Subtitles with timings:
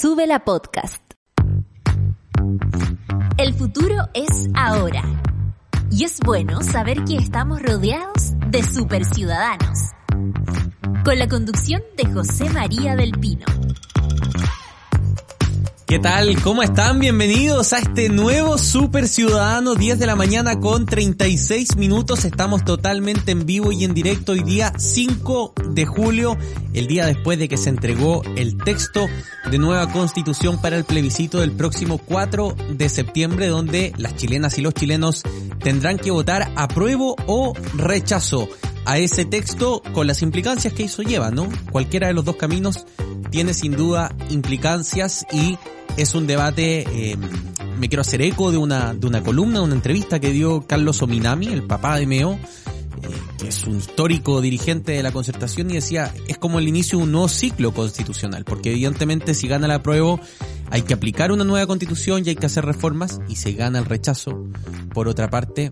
[0.00, 1.00] Sube la podcast.
[3.38, 5.02] El futuro es ahora.
[5.90, 9.92] Y es bueno saber que estamos rodeados de superciudadanos.
[11.04, 13.46] Con la conducción de José María del Pino.
[15.94, 16.42] ¿Qué tal?
[16.42, 16.98] ¿Cómo están?
[16.98, 22.24] Bienvenidos a este nuevo Super Ciudadano 10 de la mañana con 36 minutos.
[22.24, 26.36] Estamos totalmente en vivo y en directo hoy día 5 de julio,
[26.72, 29.06] el día después de que se entregó el texto
[29.48, 34.62] de nueva constitución para el plebiscito del próximo 4 de septiembre donde las chilenas y
[34.62, 35.22] los chilenos
[35.62, 38.48] tendrán que votar apruebo o rechazo
[38.84, 41.48] a ese texto con las implicancias que eso lleva, ¿no?
[41.70, 42.86] Cualquiera de los dos caminos
[43.30, 45.58] tiene sin duda implicancias y
[45.96, 47.16] es un debate, eh,
[47.78, 51.02] me quiero hacer eco de una, de una columna, de una entrevista que dio Carlos
[51.02, 52.38] Ominami, el papá de Meo, eh,
[53.38, 57.04] que es un histórico dirigente de la concertación y decía, es como el inicio de
[57.04, 60.20] un nuevo ciclo constitucional, porque evidentemente si gana la prueba
[60.70, 63.84] hay que aplicar una nueva constitución y hay que hacer reformas, y si gana el
[63.84, 64.44] rechazo,
[64.92, 65.70] por otra parte,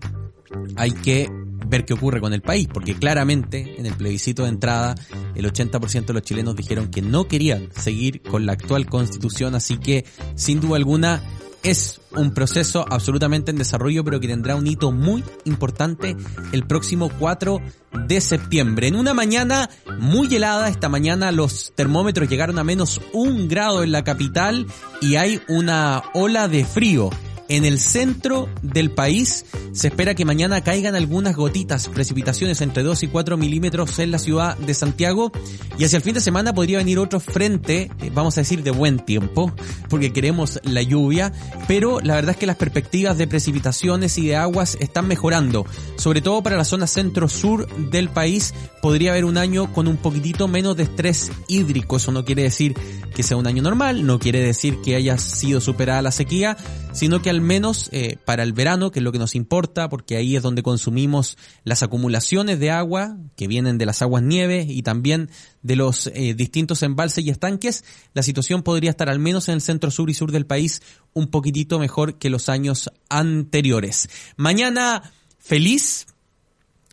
[0.75, 1.29] hay que
[1.73, 4.93] ver qué ocurre con el país, porque claramente en el plebiscito de entrada
[5.33, 9.77] el 80% de los chilenos dijeron que no querían seguir con la actual constitución, así
[9.77, 11.23] que sin duda alguna
[11.63, 16.15] es un proceso absolutamente en desarrollo, pero que tendrá un hito muy importante
[16.51, 17.59] el próximo 4
[18.05, 18.87] de septiembre.
[18.87, 23.91] En una mañana muy helada, esta mañana los termómetros llegaron a menos un grado en
[23.91, 24.67] la capital
[25.01, 27.09] y hay una ola de frío
[27.49, 33.03] en el centro del país se espera que mañana caigan algunas gotitas, precipitaciones entre 2
[33.03, 35.31] y 4 milímetros en la ciudad de Santiago.
[35.77, 38.71] Y hacia el fin de semana podría venir otro frente, eh, vamos a decir de
[38.71, 39.51] buen tiempo,
[39.89, 41.33] porque queremos la lluvia.
[41.67, 45.65] Pero la verdad es que las perspectivas de precipitaciones y de aguas están mejorando.
[45.97, 50.47] Sobre todo para la zona centro-sur del país podría haber un año con un poquitito
[50.47, 51.97] menos de estrés hídrico.
[51.97, 52.75] Eso no quiere decir
[53.15, 56.57] que sea un año normal, no quiere decir que haya sido superada la sequía,
[56.91, 60.15] sino que al menos eh, para el verano, que es lo que nos importa, porque
[60.15, 64.83] ahí es donde consumimos las acumulaciones de agua que vienen de las aguas nieves y
[64.83, 65.29] también
[65.61, 67.83] de los eh, distintos embalses y estanques,
[68.13, 70.81] la situación podría estar al menos en el centro sur y sur del país
[71.13, 74.09] un poquitito mejor que los años anteriores.
[74.37, 76.07] Mañana feliz,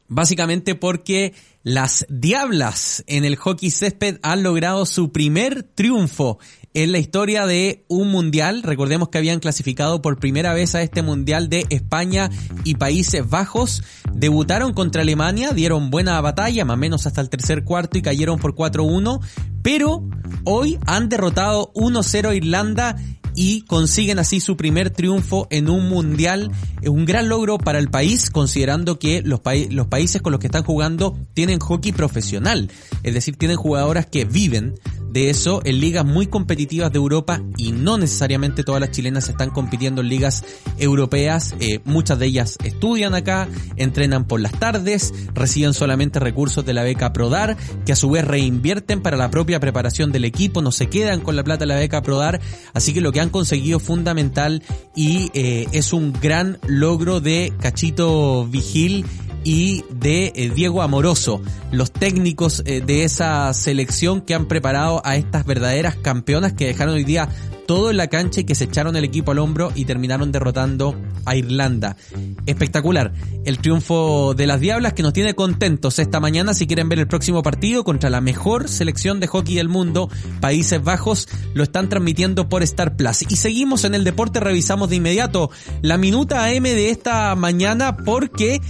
[0.08, 6.38] básicamente porque las Diablas en el hockey césped han logrado su primer triunfo
[6.74, 8.62] en la historia de un mundial.
[8.62, 12.30] Recordemos que habían clasificado por primera vez a este mundial de España
[12.64, 13.82] y Países Bajos.
[14.12, 18.38] Debutaron contra Alemania, dieron buena batalla, más o menos hasta el tercer cuarto y cayeron
[18.38, 19.20] por 4-1.
[19.62, 20.04] Pero
[20.44, 22.96] hoy han derrotado 1-0 a Irlanda
[23.34, 26.50] y consiguen así su primer triunfo en un mundial.
[26.82, 30.48] Es un gran logro para el país, considerando que los, los países con los que
[30.48, 32.70] están jugando tienen hockey profesional.
[33.02, 34.74] Es decir, tienen jugadoras que viven
[35.12, 39.50] de eso en ligas muy competitivas de Europa y no necesariamente todas las chilenas están
[39.50, 40.44] compitiendo en ligas
[40.78, 41.54] europeas.
[41.60, 46.82] Eh, muchas de ellas estudian acá, entrenan por las tardes, reciben solamente recursos de la
[46.82, 50.88] beca Prodar, que a su vez reinvierten para la propia preparación del equipo, no se
[50.88, 52.40] quedan con la plata de la beca Prodar,
[52.72, 54.62] así que lo que han conseguido fundamental
[54.94, 59.04] y eh, es un gran logro de Cachito Vigil
[59.44, 61.42] y de eh, Diego Amoroso,
[61.72, 66.94] los técnicos eh, de esa selección que han preparado a estas verdaderas campeonas que dejaron
[66.94, 67.28] hoy día
[67.70, 70.96] todo en la cancha y que se echaron el equipo al hombro y terminaron derrotando
[71.24, 71.96] a Irlanda.
[72.44, 73.12] Espectacular.
[73.44, 76.52] El triunfo de las Diablas que nos tiene contentos esta mañana.
[76.52, 80.08] Si quieren ver el próximo partido contra la mejor selección de hockey del mundo,
[80.40, 83.22] Países Bajos, lo están transmitiendo por Star Plus.
[83.28, 88.60] Y seguimos en el deporte, revisamos de inmediato la minuta AM de esta mañana porque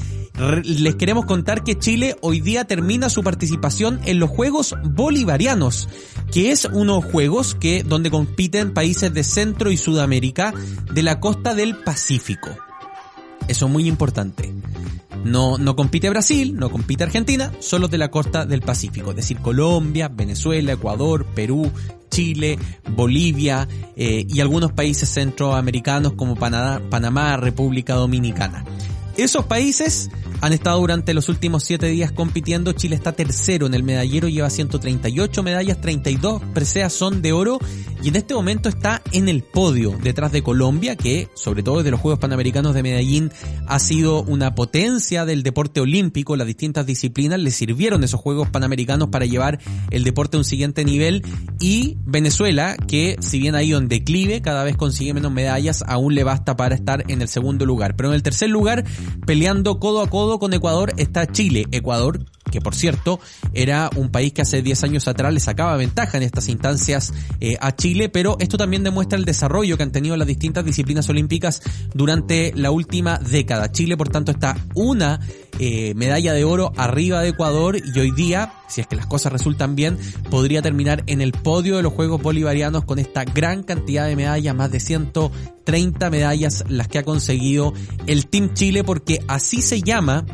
[0.64, 5.88] les queremos contar que Chile hoy día termina su participación en los Juegos Bolivarianos,
[6.32, 10.54] que es unos juegos que donde compiten países de Centro y Sudamérica
[10.92, 12.50] de la costa del Pacífico.
[13.48, 14.54] Eso es muy importante.
[15.24, 19.38] No, no compite Brasil, no compite Argentina, solo de la costa del Pacífico, es decir,
[19.38, 21.70] Colombia, Venezuela, Ecuador, Perú,
[22.10, 22.58] Chile,
[22.96, 28.64] Bolivia eh, y algunos países centroamericanos como Panamá, República Dominicana.
[29.20, 30.08] Esos países
[30.40, 32.72] han estado durante los últimos siete días compitiendo.
[32.72, 37.58] Chile está tercero en el medallero, lleva 138 medallas, 32 preseas son de oro
[38.02, 41.90] y en este momento está en el podio detrás de Colombia, que sobre todo desde
[41.90, 43.30] los Juegos Panamericanos de Medellín
[43.66, 46.34] ha sido una potencia del deporte olímpico.
[46.36, 49.58] Las distintas disciplinas le sirvieron esos Juegos Panamericanos para llevar
[49.90, 51.22] el deporte a un siguiente nivel
[51.60, 56.14] y Venezuela, que si bien ha ido en declive, cada vez consigue menos medallas, aún
[56.14, 57.96] le basta para estar en el segundo lugar.
[57.96, 58.86] Pero en el tercer lugar,
[59.26, 61.66] peleando codo a codo con Ecuador, está Chile.
[61.72, 63.20] Ecuador que por cierto
[63.54, 67.56] era un país que hace 10 años atrás le sacaba ventaja en estas instancias eh,
[67.60, 71.62] a Chile, pero esto también demuestra el desarrollo que han tenido las distintas disciplinas olímpicas
[71.94, 73.72] durante la última década.
[73.72, 75.20] Chile, por tanto, está una
[75.58, 79.32] eh, medalla de oro arriba de Ecuador y hoy día, si es que las cosas
[79.32, 79.98] resultan bien,
[80.30, 84.54] podría terminar en el podio de los Juegos Bolivarianos con esta gran cantidad de medallas,
[84.54, 87.74] más de 130 medallas las que ha conseguido
[88.06, 90.24] el Team Chile, porque así se llama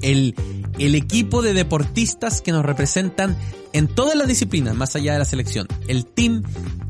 [0.00, 0.34] el,
[0.78, 3.36] el equipo de deportistas que nos representan
[3.72, 6.42] en todas las disciplinas, más allá de la selección, el Team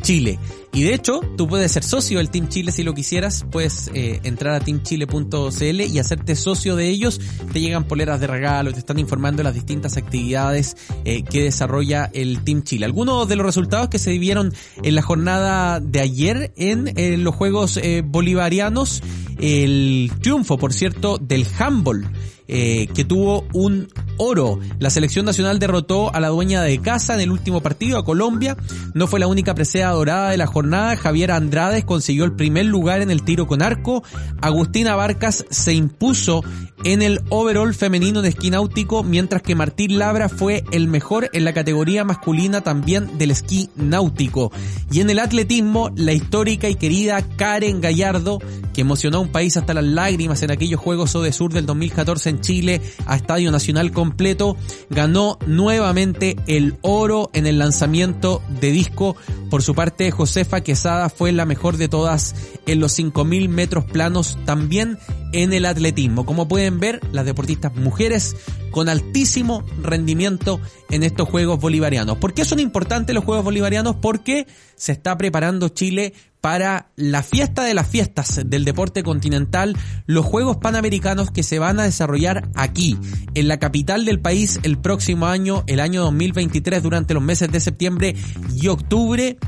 [0.02, 0.38] Chile.
[0.73, 4.20] Y de hecho, tú puedes ser socio del Team Chile si lo quisieras, puedes eh,
[4.23, 7.20] entrar a teamchile.cl y hacerte socio de ellos.
[7.52, 12.11] Te llegan poleras de regalo, te están informando de las distintas actividades eh, que desarrolla
[12.12, 12.87] el Team Chile.
[12.87, 14.52] Algunos de los resultados que se vivieron
[14.82, 19.02] en la jornada de ayer en, en los Juegos eh, Bolivarianos,
[19.40, 22.08] el triunfo, por cierto, del handball
[22.50, 24.59] eh, que tuvo un oro.
[24.79, 28.56] La selección nacional derrotó a la dueña de casa en el último partido, a Colombia.
[28.95, 30.97] No fue la única presea dorada de la jornada.
[30.97, 34.03] Javier Andrade consiguió el primer lugar en el tiro con arco.
[34.41, 36.43] Agustina Barcas se impuso
[36.85, 41.45] en el overall femenino de esquí náutico, mientras que Martín Labra fue el mejor en
[41.45, 44.53] la categoría masculina también del esquí náutico.
[44.91, 48.39] Y en el atletismo, la histórica y querida Karen Gallardo,
[48.73, 52.31] que emocionó a un país hasta las lágrimas en aquellos Juegos de Sur del 2014
[52.31, 54.56] en Chile, a Estadio Nacional completo,
[54.90, 59.17] ganó nuevamente el oro en el lanzamiento de disco.
[59.50, 62.35] Por su parte, Josefa Quesada fue la mejor de todas
[62.67, 64.99] en los 5.000 metros planos, también
[65.32, 66.25] en el atletismo.
[66.25, 68.37] Como pueden ver, las deportistas mujeres
[68.70, 72.19] con altísimo rendimiento en estos Juegos Bolivarianos.
[72.19, 73.96] ¿Por qué son importantes los Juegos Bolivarianos?
[73.96, 74.46] Porque
[74.76, 79.76] se está preparando Chile para la fiesta de las fiestas del deporte continental,
[80.06, 82.99] los Juegos Panamericanos que se van a desarrollar aquí,
[83.35, 87.61] en la capital del país, el próximo año, el año 2023, durante los meses de
[87.61, 88.14] septiembre
[88.55, 89.38] y octubre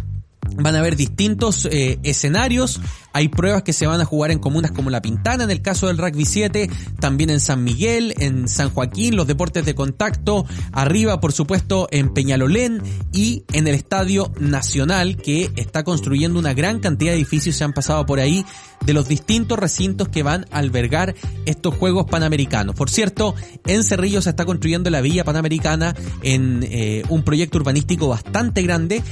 [0.56, 2.80] Van a haber distintos eh, escenarios.
[3.12, 5.88] Hay pruebas que se van a jugar en comunas como La Pintana, en el caso
[5.88, 6.70] del Rugby 7,
[7.00, 12.12] también en San Miguel, en San Joaquín, los deportes de contacto, arriba por supuesto en
[12.14, 17.64] Peñalolén y en el Estadio Nacional que está construyendo una gran cantidad de edificios, se
[17.64, 18.44] han pasado por ahí,
[18.84, 21.14] de los distintos recintos que van a albergar
[21.46, 22.74] estos Juegos Panamericanos.
[22.74, 23.34] Por cierto,
[23.66, 29.02] en Cerrillo se está construyendo la Villa Panamericana en eh, un proyecto urbanístico bastante grande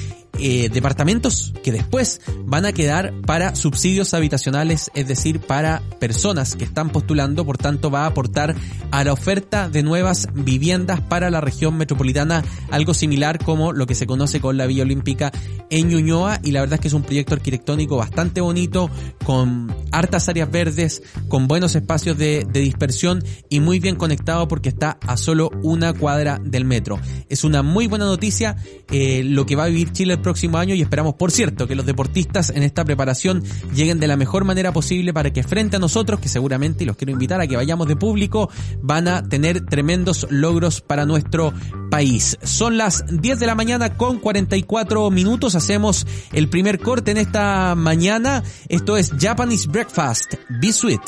[0.40, 6.64] eh, departamentos que después van a quedar para subsidios habitacionales, es decir, para personas que
[6.64, 8.54] están postulando, por tanto va a aportar
[8.90, 13.94] a la oferta de nuevas viviendas para la región metropolitana, algo similar como lo que
[13.94, 15.32] se conoce con la Villa Olímpica
[15.70, 18.90] en Ñuñoa y la verdad es que es un proyecto arquitectónico bastante bonito,
[19.24, 24.98] con hartas áreas verdes, con buenos espacios de, dispersión y muy bien conectado porque está
[25.06, 27.00] a solo una cuadra del metro.
[27.28, 28.56] Es una muy buena noticia
[28.90, 31.74] eh, lo que va a vivir Chile el próximo año y esperamos, por cierto, que
[31.74, 33.42] los deportistas en esta preparación
[33.78, 37.12] lleguen de la mejor manera posible para que frente a nosotros, que seguramente, los quiero
[37.12, 38.50] invitar a que vayamos de público,
[38.82, 41.54] van a tener tremendos logros para nuestro
[41.90, 42.36] país.
[42.42, 45.54] Son las 10 de la mañana con 44 minutos.
[45.54, 48.42] Hacemos el primer corte en esta mañana.
[48.68, 50.34] Esto es Japanese Breakfast.
[50.60, 51.00] Be sweet.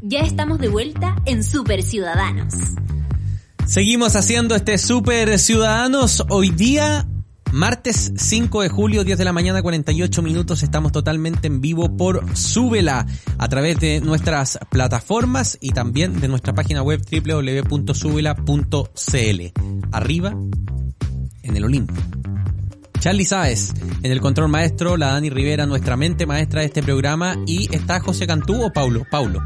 [0.00, 2.54] Ya estamos de vuelta en Super Ciudadanos.
[3.66, 6.24] Seguimos haciendo este Super Ciudadanos.
[6.28, 7.06] Hoy día,
[7.52, 10.62] martes 5 de julio, 10 de la mañana, 48 minutos.
[10.62, 13.06] Estamos totalmente en vivo por Súbela
[13.38, 18.32] a través de nuestras plataformas y también de nuestra página web www.subela.cl.
[19.92, 20.34] Arriba,
[21.42, 21.94] en el Olimpo.
[22.98, 27.36] Charlie Sáez, en el control maestro, la Dani Rivera, nuestra mente maestra de este programa,
[27.46, 29.04] y está José Cantú o Paulo.
[29.10, 29.42] Paulo.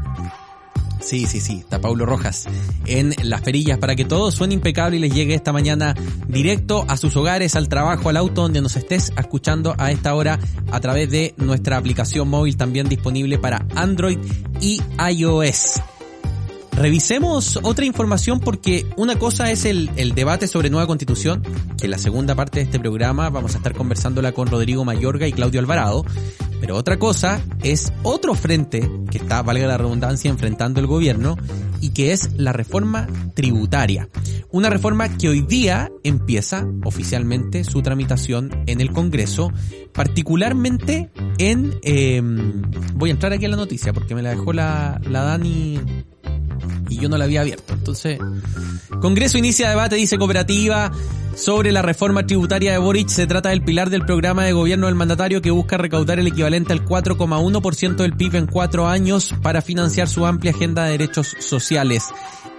[0.99, 2.45] Sí, sí, sí, está Paulo Rojas
[2.85, 5.95] en las perillas para que todo suene impecable y les llegue esta mañana
[6.27, 10.39] directo a sus hogares, al trabajo, al auto, donde nos estés escuchando a esta hora
[10.71, 14.17] a través de nuestra aplicación móvil también disponible para Android
[14.61, 15.81] y iOS.
[16.77, 21.41] Revisemos otra información porque una cosa es el, debate sobre nueva constitución,
[21.75, 25.33] que la segunda parte de este programa vamos a estar conversándola con Rodrigo Mayorga y
[25.33, 26.05] Claudio Alvarado,
[26.59, 31.37] Pero otra cosa es otro frente que está, valga la redundancia, enfrentando el gobierno
[31.81, 34.09] y que es la reforma tributaria.
[34.49, 39.51] Una reforma que hoy día empieza oficialmente su tramitación en el Congreso,
[39.93, 41.75] particularmente en...
[41.83, 42.63] Em,
[42.95, 45.79] voy a entrar aquí a la noticia porque me la dejó la, la Dani
[46.89, 47.73] y yo no la había abierto.
[47.73, 48.19] Entonces,
[49.01, 50.91] Congreso inicia debate, dice cooperativa,
[51.35, 53.09] sobre la reforma tributaria de Boric.
[53.09, 56.73] Se trata del pilar del programa de gobierno del mandatario que busca recaudar el equivalente
[56.73, 62.03] al 4,1% del PIB en cuatro años para financiar su amplia agenda de derechos sociales.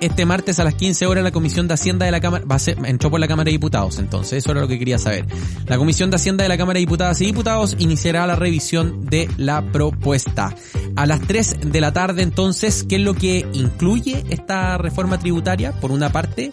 [0.00, 2.60] Este martes a las 15 horas la Comisión de Hacienda de la Cámara, va a
[2.60, 5.26] ser, entró por la Cámara de Diputados, entonces eso era lo que quería saber.
[5.66, 9.28] La Comisión de Hacienda de la Cámara de Diputadas y Diputados iniciará la revisión de
[9.38, 10.54] la propuesta.
[10.94, 15.72] A las 3 de la tarde entonces, ¿qué es lo que incluye esta reforma tributaria?
[15.72, 16.52] Por una parte,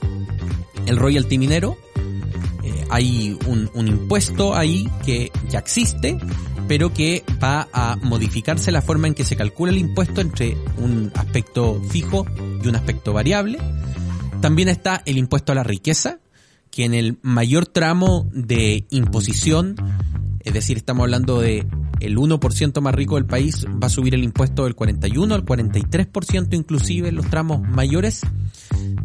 [0.86, 1.78] el royalty minero,
[2.64, 6.18] eh, hay un, un impuesto ahí que ya existe,
[6.68, 11.12] pero que va a modificarse la forma en que se calcula el impuesto entre un
[11.16, 12.26] aspecto fijo
[12.64, 13.60] y un aspecto variable.
[14.42, 16.20] También está el impuesto a la riqueza,
[16.76, 19.78] que en el mayor tramo de imposición,
[20.42, 21.66] es decir, estamos hablando de
[22.02, 26.54] el 1% más rico del país, va a subir el impuesto del 41 al 43%
[26.54, 28.24] inclusive en los tramos mayores.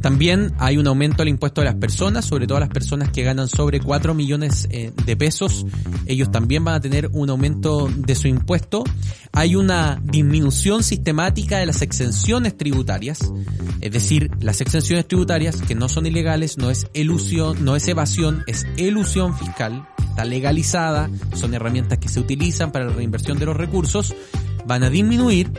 [0.00, 3.48] También hay un aumento al impuesto de las personas, sobre todo las personas que ganan
[3.48, 5.66] sobre 4 millones eh, de pesos.
[6.06, 8.84] Ellos también van a tener un aumento de su impuesto.
[9.32, 13.20] Hay una disminución sistemática de las exenciones tributarias,
[13.80, 18.42] es decir, las exenciones tributarias que no son ilegales, no es elusión, no es evasión,
[18.46, 23.56] es elusión fiscal, está legalizada, son herramientas que se utilizan para la reinversión de los
[23.56, 24.14] recursos,
[24.66, 25.50] van a disminuir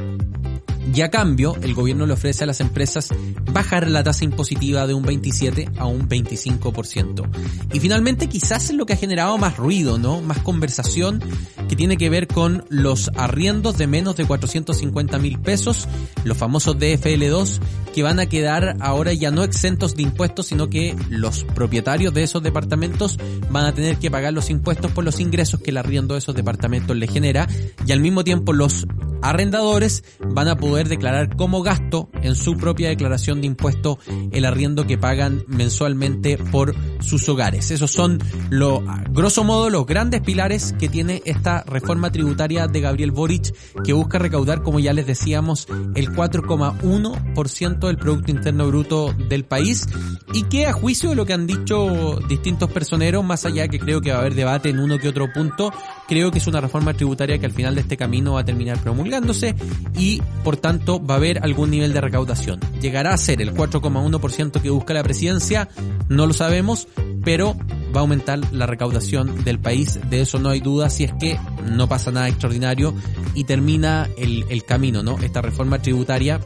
[0.93, 3.09] y a cambio, el gobierno le ofrece a las empresas
[3.51, 7.29] bajar la tasa impositiva de un 27 a un 25%.
[7.73, 10.21] Y finalmente, quizás es lo que ha generado más ruido, ¿no?
[10.21, 11.23] Más conversación
[11.69, 15.87] que tiene que ver con los arriendos de menos de 450 mil pesos,
[16.23, 17.59] los famosos DFL2,
[17.93, 22.23] que van a quedar ahora ya no exentos de impuestos, sino que los propietarios de
[22.23, 23.17] esos departamentos
[23.49, 26.35] van a tener que pagar los impuestos por los ingresos que el arriendo de esos
[26.35, 27.47] departamentos le genera
[27.85, 28.87] y al mismo tiempo los
[29.21, 33.99] arrendadores van a poder declarar como gasto en su propia declaración de impuesto
[34.31, 37.71] el arriendo que pagan mensualmente por sus hogares.
[37.71, 43.11] Esos son, lo, grosso modo, los grandes pilares que tiene esta reforma tributaria de Gabriel
[43.11, 49.45] Boric, que busca recaudar, como ya les decíamos, el 4,1% del Producto Interno Bruto del
[49.45, 49.87] país
[50.33, 54.01] y que a juicio de lo que han dicho distintos personeros, más allá que creo
[54.01, 55.71] que va a haber debate en uno que otro punto,
[56.11, 58.77] creo que es una reforma tributaria que al final de este camino va a terminar
[58.79, 59.55] promulgándose
[59.97, 62.59] y por tanto va a haber algún nivel de recaudación.
[62.81, 65.69] ¿Llegará a ser el 4,1% que busca la presidencia?
[66.09, 66.89] No lo sabemos,
[67.23, 67.55] pero
[67.95, 71.39] va a aumentar la recaudación del país, de eso no hay duda si es que
[71.71, 72.93] no pasa nada extraordinario
[73.33, 75.17] y termina el, el camino, ¿no?
[75.19, 76.41] Esta reforma tributaria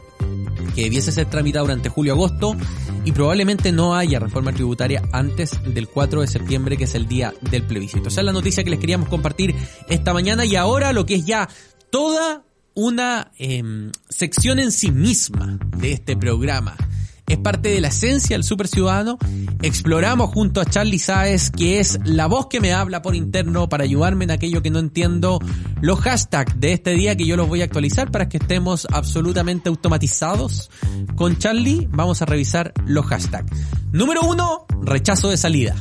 [0.74, 2.56] que debiese ser tramitada durante julio-agosto
[3.04, 7.32] y probablemente no haya reforma tributaria antes del 4 de septiembre, que es el día
[7.50, 8.08] del plebiscito.
[8.08, 9.54] Esa es la noticia que les queríamos compartir
[9.88, 11.48] esta mañana y ahora lo que es ya
[11.90, 12.44] toda
[12.74, 16.76] una em, sección en sí misma de este programa
[17.28, 19.18] es parte de la esencia del super ciudadano.
[19.62, 23.84] Exploramos junto a Charlie Saez, que es la voz que me habla por interno para
[23.84, 25.40] ayudarme en aquello que no entiendo,
[25.80, 29.68] los hashtags de este día que yo los voy a actualizar para que estemos absolutamente
[29.68, 30.70] automatizados.
[31.16, 33.50] Con Charlie vamos a revisar los hashtags.
[33.92, 35.74] Número uno, rechazo de salida.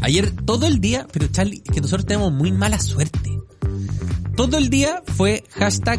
[0.00, 3.38] Ayer todo el día, pero Charlie, que nosotros tenemos muy mala suerte.
[4.36, 5.98] Todo el día fue hashtag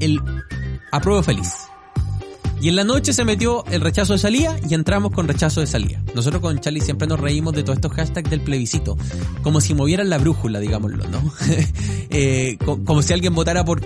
[0.00, 0.20] el
[0.92, 1.54] apruebo feliz.
[2.60, 5.66] Y en la noche se metió el rechazo de salida y entramos con rechazo de
[5.66, 6.02] salida.
[6.14, 8.96] Nosotros con Charlie siempre nos reímos de todos estos hashtags del plebiscito.
[9.42, 11.22] Como si movieran la brújula, digámoslo, ¿no?
[12.10, 13.80] eh, como si alguien votara por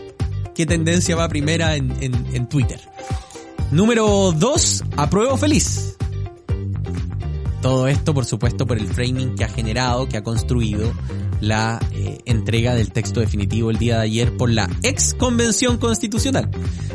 [0.54, 2.80] qué tendencia va primera en, en, en Twitter.
[3.70, 5.96] Número 2, apruebo feliz.
[7.60, 10.92] Todo esto, por supuesto, por el framing que ha generado, que ha construido
[11.42, 16.48] la eh, entrega del texto definitivo el día de ayer por la ex convención constitucional.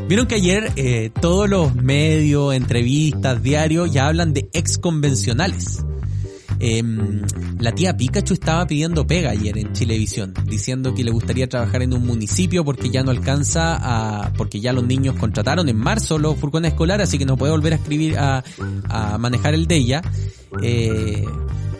[0.08, 5.84] Vieron que ayer eh, todos los medios, entrevistas, diarios ya hablan de ex convencionales.
[6.60, 6.82] Eh,
[7.60, 11.92] la tía Pikachu estaba pidiendo pega ayer en Chilevisión, diciendo que le gustaría trabajar en
[11.92, 16.36] un municipio porque ya no alcanza a, porque ya los niños contrataron en marzo los
[16.36, 18.42] furgones escolares, así que no puede volver a escribir, a,
[18.88, 20.02] a manejar el de ella.
[20.62, 21.24] Eh,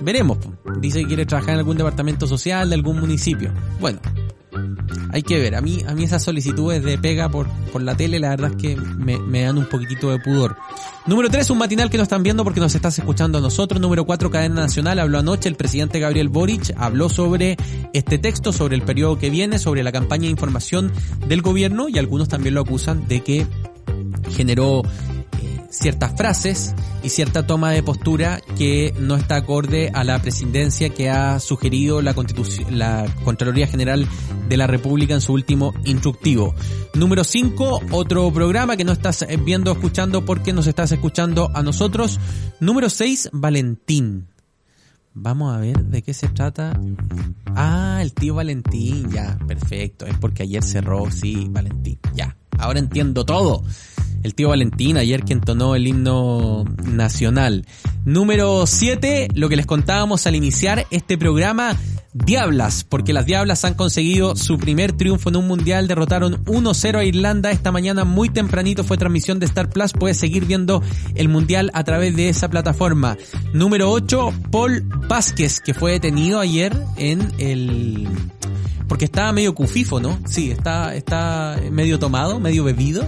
[0.00, 0.38] veremos.
[0.80, 3.52] Dice que quiere trabajar en algún departamento social de algún municipio.
[3.80, 4.00] Bueno,
[5.10, 5.54] hay que ver.
[5.54, 8.56] A mí, a mí esas solicitudes de pega por, por la tele, la verdad es
[8.56, 10.56] que me, me dan un poquitito de pudor.
[11.06, 13.80] Número 3, un matinal que no están viendo porque nos estás escuchando a nosotros.
[13.80, 14.98] Número 4, cadena nacional.
[14.98, 17.56] Habló anoche el presidente Gabriel Boric, habló sobre
[17.94, 20.92] este texto, sobre el periodo que viene, sobre la campaña de información
[21.26, 23.46] del gobierno y algunos también lo acusan de que
[24.30, 24.82] generó
[25.70, 31.10] ciertas frases y cierta toma de postura que no está acorde a la presidencia que
[31.10, 32.14] ha sugerido la
[32.70, 34.06] la Contraloría General
[34.48, 36.54] de la República en su último instructivo.
[36.94, 42.18] Número 5, otro programa que no estás viendo, escuchando porque nos estás escuchando a nosotros.
[42.60, 44.28] Número 6, Valentín.
[45.14, 46.78] Vamos a ver de qué se trata.
[47.54, 50.06] Ah, el tío Valentín, ya, perfecto.
[50.06, 52.36] Es porque ayer cerró, sí, Valentín, ya.
[52.56, 53.62] Ahora entiendo todo
[54.22, 57.66] el tío Valentín, ayer que entonó el himno nacional.
[58.04, 61.76] Número 7, lo que les contábamos al iniciar este programa,
[62.12, 67.04] Diablas, porque las Diablas han conseguido su primer triunfo en un mundial, derrotaron 1-0 a
[67.04, 70.82] Irlanda esta mañana muy tempranito, fue transmisión de Star Plus, puedes seguir viendo
[71.14, 73.16] el mundial a través de esa plataforma.
[73.52, 78.08] Número 8, Paul Vázquez, que fue detenido ayer en el
[78.88, 80.18] porque estaba medio cufifo, ¿no?
[80.26, 83.06] Sí, está, está medio tomado, medio bebido.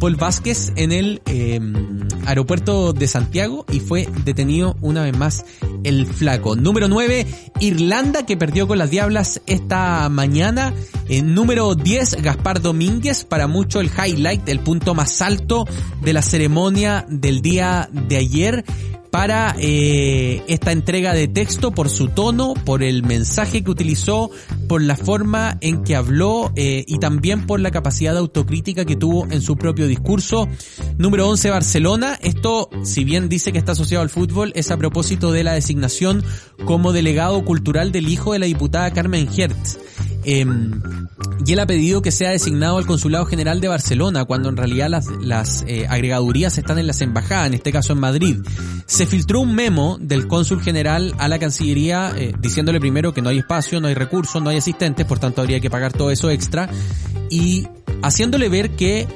[0.00, 5.44] Paul Vázquez en el em, aeropuerto de Santiago y fue detenido una vez más
[5.84, 6.56] el flaco.
[6.56, 7.26] Número 9,
[7.60, 10.72] Irlanda que perdió con las Diablas esta mañana.
[11.08, 15.66] En número 10, Gaspar Domínguez, para mucho el highlight, el punto más alto
[16.00, 18.64] de la ceremonia del día de ayer
[19.10, 24.30] para eh, esta entrega de texto por su tono, por el mensaje que utilizó,
[24.68, 28.96] por la forma en que habló eh, y también por la capacidad de autocrítica que
[28.96, 30.48] tuvo en su propio discurso.
[30.98, 32.18] Número 11, Barcelona.
[32.22, 36.24] Esto, si bien dice que está asociado al fútbol, es a propósito de la designación
[36.64, 39.78] como delegado cultural del hijo de la diputada Carmen Hertz.
[40.24, 40.80] Em,
[41.46, 44.90] y él ha pedido que sea designado al Consulado General de Barcelona, cuando en realidad
[45.20, 48.36] las, eh, agregadurías están en las embajadas, en este caso en Madrid.
[48.86, 53.30] Se filtró un memo del cónsul general a la Cancillería eh, diciéndole primero que no
[53.30, 56.30] hay espacio, no hay recursos, no hay asistentes, por tanto habría que pagar todo eso
[56.30, 56.68] extra,
[57.30, 57.66] y
[58.02, 59.06] haciéndole ver que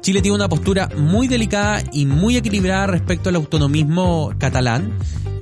[0.00, 4.92] Chile tiene una postura muy delicada y muy equilibrada respecto al autonomismo catalán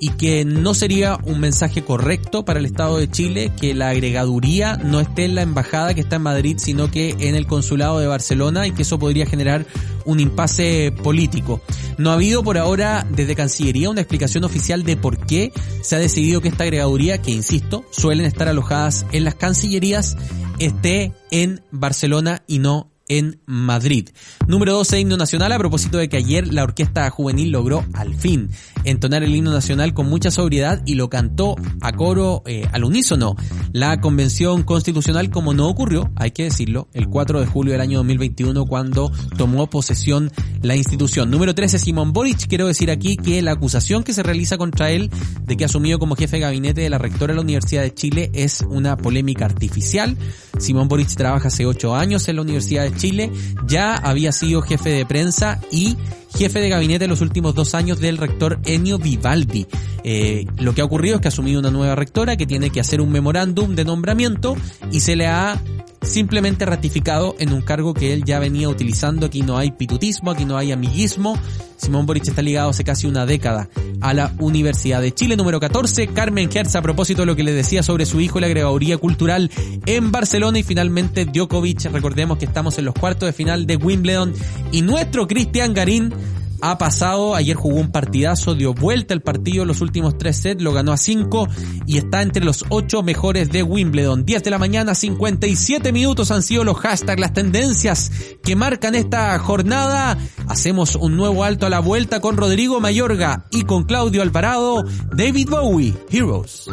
[0.05, 4.77] y que no sería un mensaje correcto para el Estado de Chile que la agregaduría
[4.77, 8.07] no esté en la embajada que está en Madrid, sino que en el consulado de
[8.07, 9.65] Barcelona y que eso podría generar
[10.05, 11.63] un impasse político.
[11.97, 16.01] No ha habido por ahora desde Cancillería una explicación oficial de por qué se ha
[16.01, 20.19] decidido que esta agregaduría, que insisto, suelen estar alojadas en las cancillerías,
[20.59, 24.09] esté en Barcelona y no en Madrid.
[24.47, 28.51] Número 12, himno nacional, a propósito de que ayer la orquesta juvenil logró al fin
[28.85, 33.37] entonar el himno nacional con mucha sobriedad y lo cantó a coro eh, al unísono.
[33.73, 37.99] La convención constitucional, como no ocurrió, hay que decirlo, el 4 de julio del año
[37.99, 40.31] 2021 cuando tomó posesión
[40.63, 41.31] la institución.
[41.31, 42.47] Número 13, Simón Boric.
[42.47, 45.11] Quiero decir aquí que la acusación que se realiza contra él
[45.43, 48.31] de que asumió como jefe de gabinete de la rectora de la Universidad de Chile
[48.35, 50.17] es una polémica artificial.
[50.59, 53.31] Simón Boric trabaja hace ocho años en la Universidad de Chile,
[53.67, 55.97] ya había sido jefe de prensa y
[56.37, 59.67] jefe de gabinete en los últimos dos años del rector Enio Vivaldi.
[60.03, 62.81] Eh, lo que ha ocurrido es que ha asumido una nueva rectora que tiene que
[62.81, 64.57] hacer un memorándum de nombramiento
[64.93, 65.61] y se le ha
[66.03, 69.27] simplemente ratificado en un cargo que él ya venía utilizando.
[69.27, 71.39] Aquí no hay pitutismo, aquí no hay amiguismo.
[71.77, 73.69] Simón Boric está ligado hace casi una década
[74.05, 75.35] a la Universidad de Chile.
[75.35, 78.43] Número 14, Carmen Hertz, a propósito de lo que le decía sobre su hijo y
[78.43, 79.51] la agregaduría cultural
[79.87, 80.59] en Barcelona.
[80.59, 84.35] Y finalmente Djokovic, recordemos que estamos en los cuartos de final de Wimbledon.
[84.73, 86.13] Y nuestro Cristian Garín
[86.61, 90.73] ha pasado, ayer jugó un partidazo, dio vuelta el partido los últimos tres sets, lo
[90.73, 91.49] ganó a 5
[91.87, 94.25] y está entre los 8 mejores de Wimbledon.
[94.25, 98.11] 10 de la mañana, 57 minutos han sido los hashtags, las tendencias
[98.43, 100.17] que marcan esta jornada.
[100.49, 105.49] Hacemos un nuevo alto a la vuelta con Rodrigo Mayorga y con Claudio Alvarado, David
[105.51, 106.69] Bowie, Heroes.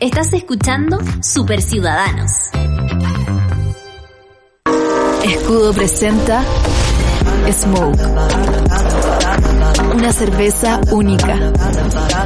[0.00, 2.50] Estás escuchando Super Ciudadanos.
[5.24, 6.42] Escudo presenta
[7.52, 7.98] Smoke.
[9.94, 11.52] Una cerveza única,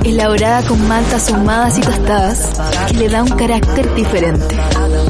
[0.04, 2.50] elaborada con maltas ahumadas y tostadas,
[2.88, 4.57] que le da un carácter diferente.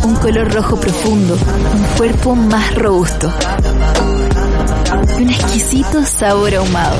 [0.04, 3.32] Un color rojo profundo, un cuerpo más robusto.
[5.18, 6.96] Y un exquisito sabor ahumado.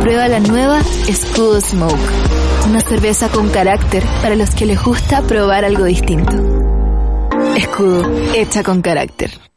[0.00, 1.98] Prueba la nueva Escudo Smoke.
[2.68, 6.36] Una cerveza con carácter para los que les gusta probar algo distinto.
[7.56, 8.02] Escudo,
[8.34, 9.49] hecha con carácter.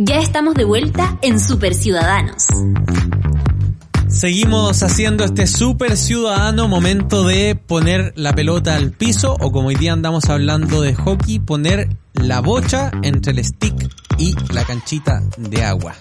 [0.00, 2.46] Ya estamos de vuelta en Super Ciudadanos.
[4.06, 9.74] Seguimos haciendo este super ciudadano momento de poner la pelota al piso o como hoy
[9.74, 13.74] día andamos hablando de hockey, poner la bocha entre el stick
[14.18, 15.96] y la canchita de agua.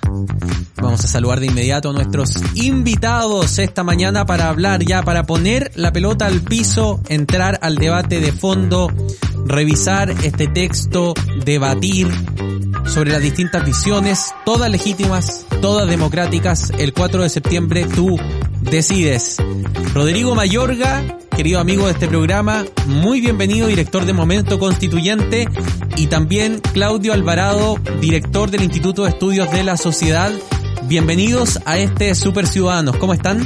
[0.76, 5.72] Vamos a saludar de inmediato a nuestros invitados esta mañana para hablar ya, para poner
[5.74, 8.94] la pelota al piso, entrar al debate de fondo,
[9.48, 12.08] revisar este texto, debatir
[12.88, 16.72] sobre las distintas visiones, todas legítimas, todas democráticas.
[16.78, 18.20] El 4 de septiembre tú
[18.62, 19.38] decides.
[19.94, 21.04] Rodrigo Mayorga,
[21.36, 25.48] querido amigo de este programa, muy bienvenido, director de Momento Constituyente,
[25.96, 30.32] y también Claudio Alvarado, director del Instituto de Estudios de la Sociedad.
[30.84, 32.96] Bienvenidos a este Super Ciudadanos.
[32.98, 33.46] ¿Cómo están?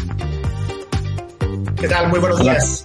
[1.79, 2.09] ¿Qué tal?
[2.09, 2.83] Muy buenos días.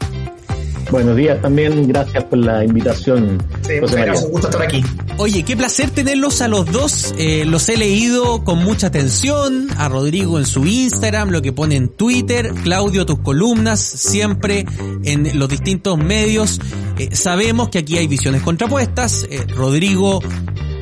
[0.90, 3.42] Buenos días también, gracias por la invitación.
[3.62, 4.84] Sí, un gusto estar aquí.
[5.18, 7.14] Oye, qué placer tenerlos a los dos.
[7.18, 9.68] Eh, los he leído con mucha atención.
[9.78, 12.52] A Rodrigo en su Instagram, lo que pone en Twitter.
[12.62, 14.64] Claudio, tus columnas, siempre
[15.04, 16.60] en los distintos medios.
[16.98, 19.26] Eh, sabemos que aquí hay visiones contrapuestas.
[19.28, 20.20] Eh, Rodrigo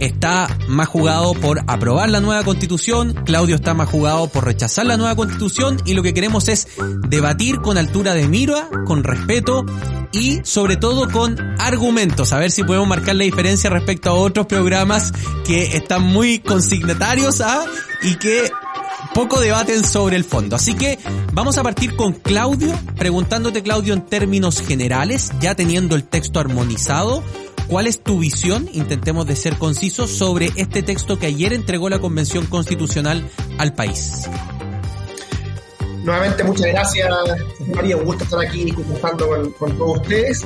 [0.00, 4.96] está más jugado por aprobar la nueva constitución, Claudio está más jugado por rechazar la
[4.96, 6.68] nueva constitución y lo que queremos es
[7.08, 9.64] debatir con altura de mira, con respeto
[10.12, 14.46] y sobre todo con argumentos, a ver si podemos marcar la diferencia respecto a otros
[14.46, 15.12] programas
[15.44, 17.64] que están muy consignatarios ¿ah?
[18.02, 18.50] y que
[19.12, 20.56] poco debaten sobre el fondo.
[20.56, 20.98] Así que
[21.32, 27.22] vamos a partir con Claudio, preguntándote Claudio en términos generales, ya teniendo el texto armonizado,
[27.68, 28.68] ¿Cuál es tu visión?
[28.72, 33.26] Intentemos de ser concisos sobre este texto que ayer entregó la Convención Constitucional
[33.58, 34.28] al país.
[36.02, 37.08] Nuevamente, muchas gracias,
[37.74, 37.96] María.
[37.96, 40.44] Un gusto estar aquí conversando con, todos ustedes.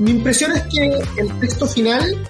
[0.00, 2.28] Mi impresión es que el texto final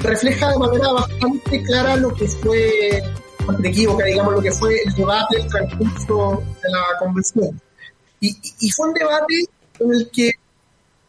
[0.00, 3.00] refleja de manera bastante clara lo que fue,
[3.46, 7.60] no te equivoca, digamos, lo que fue el debate, el transcurso de la convención.
[8.18, 9.34] Y, fue un debate
[9.78, 10.32] en el que,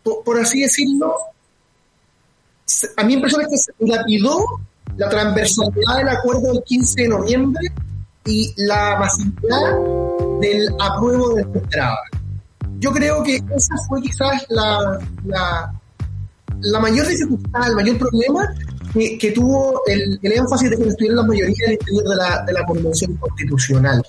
[0.03, 1.15] por así decirlo,
[2.97, 4.45] a mí me impresiona que se lapidó
[4.97, 7.67] la transversalidad del acuerdo del 15 de noviembre
[8.25, 11.99] y la masividad del apruebo de esperaba.
[12.79, 15.73] Yo creo que esa fue quizás la, la,
[16.59, 18.53] la mayor dificultad, el mayor problema
[18.93, 22.65] que, tuvo el, énfasis de que estuviera la mayoría del interior de la, de la
[22.65, 24.03] Convención Constitucional.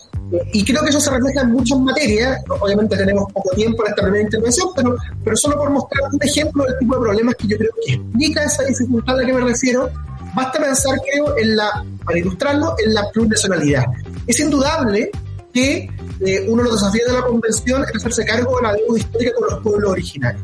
[0.52, 2.42] Y creo que eso se refleja en muchas materias.
[2.60, 6.64] Obviamente tenemos poco tiempo en esta primera intervención, pero, pero solo por mostrar un ejemplo
[6.64, 9.40] del tipo de problemas que yo creo que explica esa dificultad a la que me
[9.40, 9.90] refiero,
[10.34, 13.84] basta pensar, creo, en la, para ilustrarlo, en la plurinacionalidad.
[14.26, 15.10] Es indudable
[15.52, 15.88] que
[16.20, 19.32] eh, uno de los desafíos de la Convención es hacerse cargo de la deuda histórica
[19.34, 20.42] con los pueblos originarios.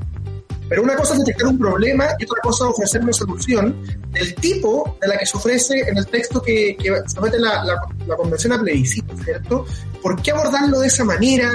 [0.71, 4.35] Pero una cosa es detectar un problema y otra cosa es ofrecer una solución del
[4.37, 7.75] tipo de la que se ofrece en el texto que, que somete la, la,
[8.07, 9.67] la Convención a plebiscito, ¿cierto?
[10.01, 11.51] ¿Por qué abordarlo de esa manera?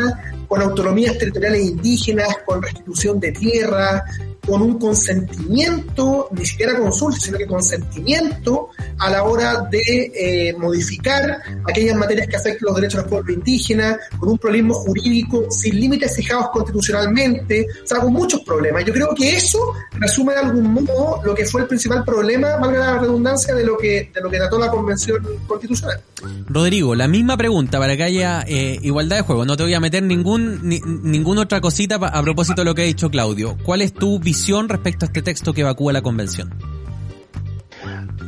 [0.47, 4.06] con autonomías territoriales indígenas, con restitución de tierra,
[4.45, 11.41] con un consentimiento, ni siquiera consulta, sino que consentimiento a la hora de eh, modificar
[11.67, 15.79] aquellas materias que afectan los derechos de los pueblos indígenas, con un problema jurídico sin
[15.79, 18.86] límites fijados constitucionalmente, o sea, con muchos problemas.
[18.86, 19.60] Yo creo que eso
[19.91, 23.77] resume de algún modo lo que fue el principal problema, valga la redundancia, de lo
[23.77, 25.99] que, de lo que trató la Convención Constitucional.
[26.47, 29.45] Rodrigo, la misma pregunta para que haya eh, igualdad de juego.
[29.45, 32.84] No te voy a meter ningún ni, ninguna otra cosita a propósito de lo que
[32.84, 33.58] ha dicho Claudio.
[33.63, 34.35] ¿Cuál es tu visión?
[34.69, 36.74] Respecto a este texto que evacúa la convención?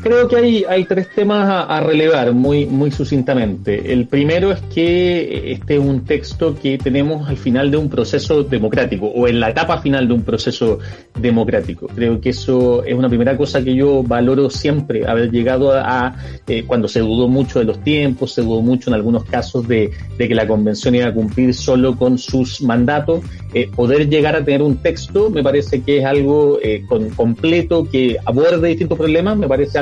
[0.02, 3.92] Creo que hay, tres temas a, relevar muy, muy sucintamente.
[3.92, 8.44] El primero es que este es un texto que tenemos al final de un proceso
[8.44, 10.80] democrático o en la etapa final de un proceso
[11.20, 11.88] democrático.
[11.88, 16.16] Creo que eso es una primera cosa que yo valoro siempre, haber llegado a,
[16.48, 19.92] eh, cuando se dudó mucho de los tiempos, se dudó mucho en algunos casos de,
[20.18, 23.22] de que la convención iba a cumplir solo con sus mandatos
[23.54, 27.88] eh, poder llegar a tener un texto me parece que es algo eh, con, completo
[27.90, 29.80] que aborde distintos problemas, me parece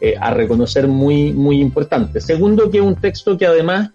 [0.00, 2.20] eh, a reconocer muy, muy importante.
[2.20, 3.90] Segundo, que es un texto que además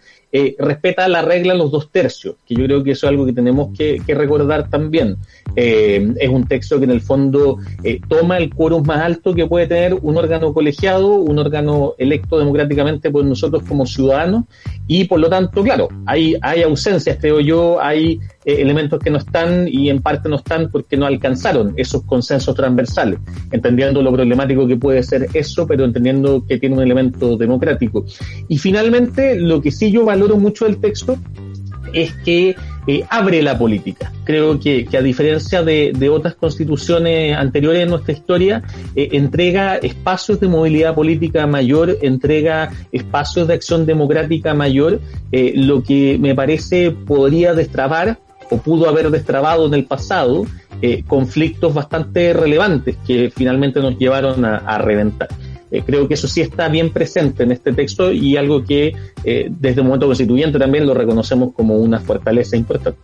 [0.59, 3.69] respeta la regla los dos tercios, que yo creo que eso es algo que tenemos
[3.77, 5.15] que recordar también.
[5.55, 7.57] Es un texto que en el fondo
[8.07, 13.09] toma el quórum más alto que puede tener un órgano colegiado, un órgano electo democráticamente
[13.11, 14.45] por nosotros como ciudadanos,
[14.87, 19.17] y por lo tanto, claro, hay, hay ausencias, creo yo, hay eh, elementos que no
[19.17, 23.19] están y en parte no están porque no alcanzaron esos consensos transversales,
[23.51, 28.05] entendiendo lo problemático que puede ser eso, pero entendiendo que tiene un elemento democrático.
[28.47, 31.17] Y finalmente, lo que sí yo valoro mucho del texto
[31.93, 32.55] es que
[32.87, 34.11] eh, abre la política.
[34.23, 38.63] Creo que, a diferencia de, otras constituciones anteriores en nuestra historia,
[38.95, 45.83] eh, entrega espacios de movilidad política mayor, entrega espacios de acción democrática mayor, eh, lo
[45.83, 48.19] que me parece podría destrabar
[48.51, 50.45] o pudo haber destrabado en el pasado
[51.07, 55.29] conflictos bastante relevantes que finalmente nos llevaron a reventar.
[55.75, 59.47] Eh, creo que eso sí está bien presente en este texto y algo que eh,
[59.49, 62.97] desde el momento constituyente también lo reconocemos como una fortaleza importante.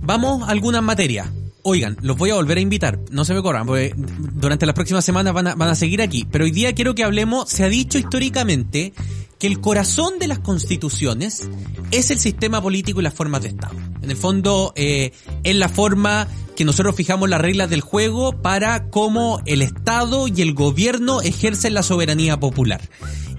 [0.00, 1.28] Vamos a algunas materias.
[1.62, 5.04] Oigan, los voy a volver a invitar, no se me corran, porque durante las próximas
[5.04, 7.68] semanas van a, van a seguir aquí, pero hoy día quiero que hablemos, se ha
[7.68, 8.94] dicho históricamente
[9.40, 11.48] que el corazón de las constituciones
[11.90, 13.74] es el sistema político y las formas de Estado.
[14.02, 18.90] En el fondo, eh, es la forma que nosotros fijamos las reglas del juego para
[18.90, 22.82] cómo el Estado y el gobierno ejercen la soberanía popular.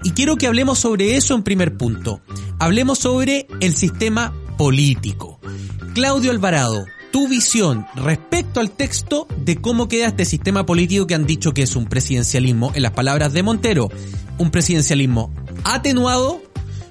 [0.02, 2.20] Y quiero que hablemos sobre eso en primer punto.
[2.58, 5.38] Hablemos sobre el sistema político.
[5.94, 11.26] Claudio Alvarado, tu visión respecto al texto de cómo queda este sistema político que han
[11.26, 13.88] dicho que es un presidencialismo, en las palabras de Montero,
[14.38, 15.32] un presidencialismo
[15.64, 16.42] atenuado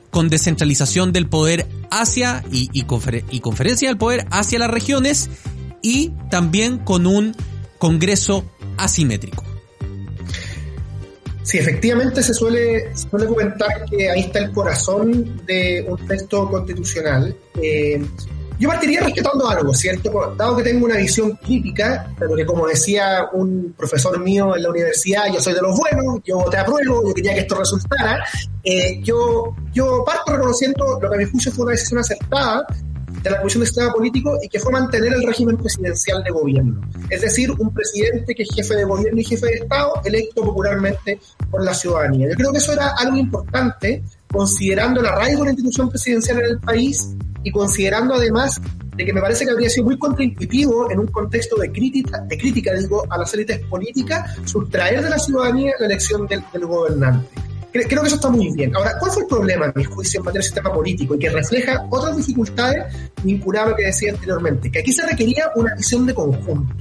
[0.10, 5.30] con descentralización del poder hacia y, y, conferencia del poder hacia las regiones
[5.82, 7.36] y también con un
[7.82, 8.46] Congreso
[8.78, 9.44] asimétrico.
[11.42, 17.36] Sí, efectivamente se suele, suele comentar que ahí está el corazón de un texto constitucional.
[17.60, 18.06] Eh,
[18.62, 20.36] yo partiría respetando algo, ¿cierto?
[20.38, 24.70] Dado que tengo una visión crítica, pero que como decía un profesor mío en la
[24.70, 28.24] universidad, yo soy de los buenos, yo te apruebo, yo quería que esto resultara,
[28.64, 32.68] eh, yo, yo parto reconociendo lo que a mi juicio fue una decisión acertada
[33.24, 36.82] de la Comisión de Sistema Político y que fue mantener el régimen presidencial de gobierno.
[37.10, 41.20] Es decir, un presidente que es jefe de gobierno y jefe de Estado electo popularmente
[41.50, 42.30] por la ciudadanía.
[42.30, 46.46] Yo creo que eso era algo importante considerando el arraigo de la institución presidencial en
[46.46, 48.62] el país y considerando además
[48.96, 52.38] de que me parece que habría sido muy contraintuitivo en un contexto de crítica, de
[52.38, 57.30] crítica digo, a las élites políticas, sustraer de la ciudadanía la elección del, gobernante.
[57.72, 58.76] Creo, que eso está muy bien.
[58.76, 61.30] Ahora, ¿cuál fue el problema, en mi juicio, en materia de sistema político y que
[61.30, 64.70] refleja otras dificultades vinculadas a lo que decía anteriormente?
[64.70, 66.76] Que aquí se requería una visión de conjunto.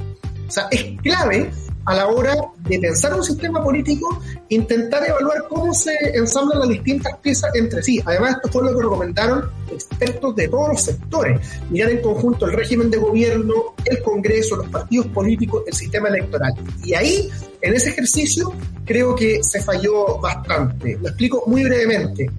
[0.49, 1.49] O sea, es clave
[1.91, 2.37] a la hora
[2.69, 8.01] de pensar un sistema político, intentar evaluar cómo se ensamblan las distintas piezas entre sí.
[8.05, 11.41] Además, esto fue lo que recomendaron expertos de todos los sectores.
[11.69, 16.55] Mirar en conjunto el régimen de gobierno, el Congreso, los partidos políticos, el sistema electoral.
[16.85, 17.29] Y ahí,
[17.61, 18.53] en ese ejercicio,
[18.85, 20.97] creo que se falló bastante.
[21.03, 22.31] Lo explico muy brevemente.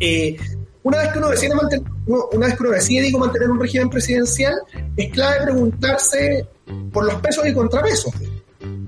[0.00, 0.36] Eh,
[0.82, 1.86] una vez que uno decide mantener,
[2.32, 4.54] una vez que uno decide digo, mantener un régimen presidencial,
[4.96, 6.48] es clave preguntarse
[6.92, 8.12] por los pesos y contrapesos.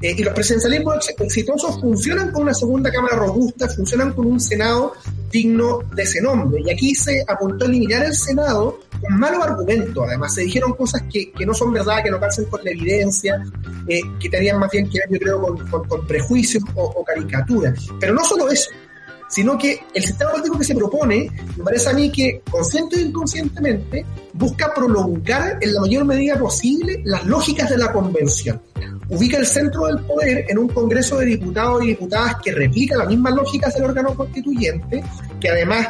[0.05, 4.93] Eh, y los presidencialismos exitosos funcionan con una segunda Cámara robusta, funcionan con un Senado
[5.31, 6.61] digno de ese nombre.
[6.63, 10.05] Y aquí se apuntó a eliminar el Senado con malos argumentos.
[10.07, 13.43] Además, se dijeron cosas que, no son verdad, que no calcen con la evidencia,
[13.89, 15.41] eh, que tenían más bien que yo creo,
[15.71, 17.89] con, prejuicios o caricaturas.
[17.99, 18.69] Pero no solo eso
[19.35, 23.01] sino que el sistema político que se propone, me parece a mí que consciente o
[23.01, 28.63] inconscientemente busca prolongar en la mayor medida posible las lógicas de la convención.
[29.09, 33.09] Ubica el centro del poder en un Congreso de diputados y diputadas que replica las
[33.09, 35.03] mismas lógicas del órgano constituyente,
[35.41, 35.89] que además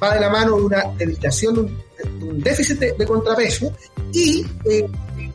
[0.00, 3.72] va de la mano de una debilitación, de un, déficit de, contrapeso,
[4.12, 4.86] y eh,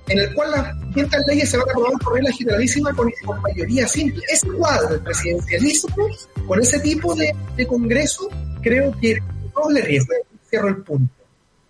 [0.09, 3.87] en el cual las distintas leyes se van a aprobar por regla generalísima con, mayoría
[3.87, 4.23] simple.
[4.27, 6.07] Ese cuadro del presidencialismo,
[6.47, 8.27] con ese tipo de, de Congreso,
[8.61, 9.19] creo que
[9.53, 10.13] doble riesgo.
[10.49, 11.13] Cierro el punto.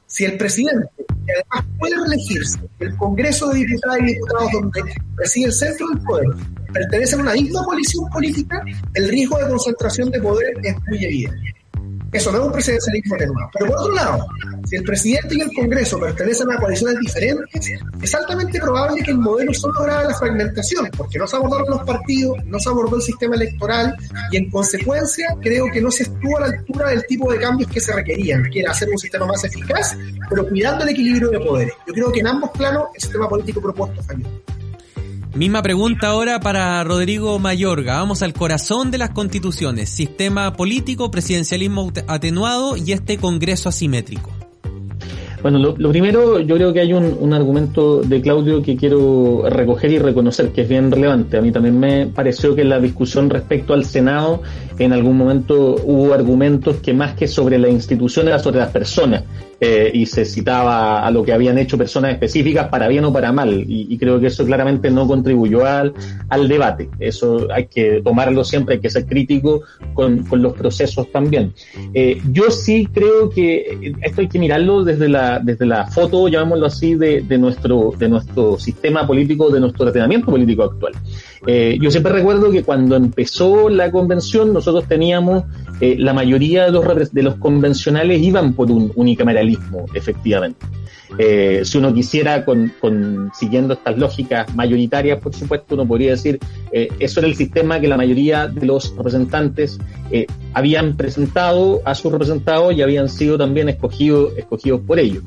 [0.08, 4.82] Si el presidente, que además puede reelegirse, el Congreso de Diputados y Diputados donde
[5.18, 6.28] reside el centro del poder,
[6.74, 8.64] pertenece a una misma coalición política,
[8.96, 11.59] el riesgo de concentración de poder es muy evidente.
[12.12, 13.50] Eso no es un presidencialismo atenuado.
[13.54, 14.28] Pero por otro lado,
[14.66, 19.18] si el presidente y el Congreso pertenecen a coaliciones diferentes, es altamente probable que el
[19.18, 23.02] modelo solo lograra la fragmentación, porque no se abordaron los partidos, no se abordó el
[23.02, 23.96] sistema electoral
[24.32, 27.70] y en consecuencia creo que no se estuvo a la altura del tipo de cambios
[27.70, 29.96] que se requerían, que era hacer un sistema más eficaz,
[30.30, 31.74] pero cuidando el equilibrio de poderes.
[31.88, 34.26] Yo creo que en ambos planos el sistema político propuesto falló.
[35.36, 37.98] Misma pregunta ahora para Rodrigo Mayorga.
[37.98, 39.90] Vamos al corazón de las constituciones.
[39.90, 44.32] Sistema político, presidencialismo atenuado y este Congreso asimétrico.
[45.42, 49.92] Bueno, lo, primero, yo creo que hay un, un, argumento de Claudio que quiero recoger
[49.92, 51.38] y reconocer, que es bien relevante.
[51.38, 54.42] A mí también me pareció que en la discusión respecto al Senado,
[54.78, 59.24] en algún momento hubo argumentos que más que sobre la institución era sobre las personas.
[59.62, 63.32] Eh, y se citaba a lo que habían hecho personas específicas para bien o para
[63.32, 63.66] mal.
[63.68, 65.94] Y, creo que eso claramente no contribuyó al,
[66.30, 66.90] al, debate.
[67.00, 71.54] Eso hay que tomarlo siempre, hay que ser crítico con, con los procesos también.
[71.94, 76.66] Eh, yo sí creo que esto hay que mirarlo desde la, desde la foto, llamémoslo
[76.66, 80.94] así, de, de, nuestro, de nuestro sistema político, de nuestro ordenamiento político actual.
[81.48, 85.44] Eh, yo siempre recuerdo que cuando empezó la convención nosotros teníamos,
[85.82, 90.66] eh, la mayoría de los, de los convencionales iban por un unicameralismo, efectivamente.
[91.18, 92.72] Eh, si uno quisiera, con,
[93.34, 96.40] siguiendo estas lógicas mayoritarias, por supuesto, uno podría decir,
[96.72, 99.80] eh, eso era el sistema que la mayoría de los representantes
[100.54, 105.24] habían presentado a sus representados y habían sido también escogidos, escogidos por ellos.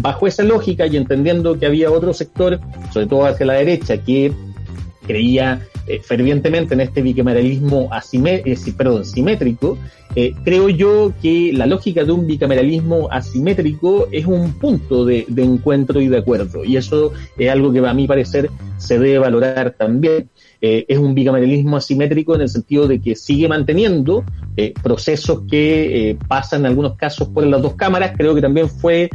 [0.00, 2.60] Bajo esa lógica y entendiendo que había otro sector,
[2.92, 4.32] sobre todo hacia la derecha, que
[5.06, 9.78] creía eh, fervientemente en este bicameralismo eh, perdón, simétrico,
[10.16, 15.42] eh, creo yo que la lógica de un bicameralismo asimétrico es un punto de, de,
[15.42, 16.64] encuentro y de acuerdo.
[16.64, 20.30] Y eso es algo que a mi parecer se debe valorar también.
[20.66, 24.24] Eh, es un bicameralismo asimétrico en el sentido de que sigue manteniendo
[24.56, 28.12] eh, procesos que eh, pasan en algunos casos por las dos cámaras.
[28.16, 29.10] Creo que también fue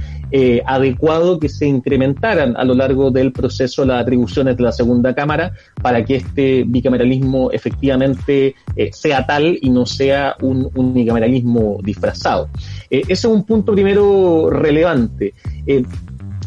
[0.68, 5.54] adecuado que se incrementaran a lo largo del proceso las atribuciones de la segunda cámara
[5.82, 8.54] para que este bicameralismo efectivamente
[8.92, 12.48] sea tal y no sea un, un bicameralismo disfrazado.
[12.92, 15.34] ese es un punto primero relevante.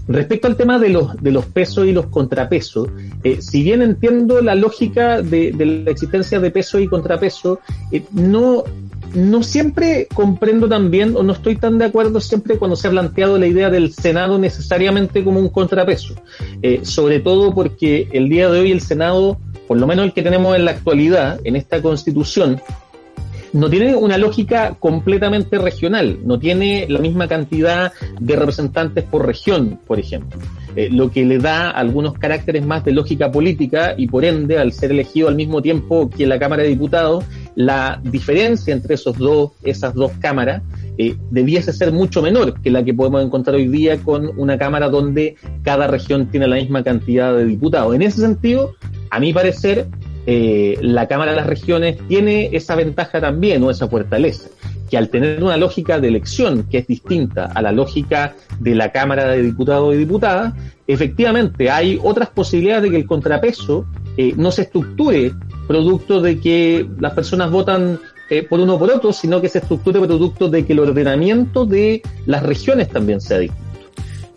[0.08, 2.88] Respecto al tema de los, de los pesos y los contrapesos,
[3.22, 5.52] eh, si bien entiendo la lógica de,
[5.84, 7.60] la existencia de peso y contrapeso,
[7.92, 8.64] eh, no,
[9.14, 13.38] no siempre comprendo también o no estoy tan de acuerdo siempre cuando se ha planteado
[13.38, 16.14] la idea del Senado necesariamente como un contrapeso.
[16.62, 19.38] Eh, sobre todo porque el día de hoy el Senado,
[19.68, 22.60] por lo menos el que tenemos en la actualidad, en esta constitución,
[23.52, 29.78] no tiene una lógica completamente regional, no tiene la misma cantidad de representantes por región,
[29.86, 30.38] por ejemplo.
[30.74, 34.72] Eh, lo que le da algunos caracteres más de lógica política y por ende, al
[34.72, 39.50] ser elegido al mismo tiempo que la Cámara de Diputados, la diferencia entre esos dos,
[39.62, 40.62] esas dos cámaras
[40.96, 44.88] eh, debiese ser mucho menor que la que podemos encontrar hoy día con una Cámara
[44.88, 47.94] donde cada región tiene la misma cantidad de diputados.
[47.94, 48.74] En ese sentido,
[49.10, 49.88] a mi parecer,
[50.26, 54.48] eh, la Cámara de las Regiones tiene esa ventaja también o esa fortaleza,
[54.88, 58.92] que al tener una lógica de elección que es distinta a la lógica de la
[58.92, 60.54] Cámara de Diputados y Diputadas,
[60.87, 65.32] efectivamente hay otras posibilidades de que el contrapeso eh, no se estructure
[65.66, 67.98] producto de que las personas votan
[68.30, 71.66] eh, por uno o por otro, sino que se estructure producto de que el ordenamiento
[71.66, 73.71] de las regiones también sea distinto.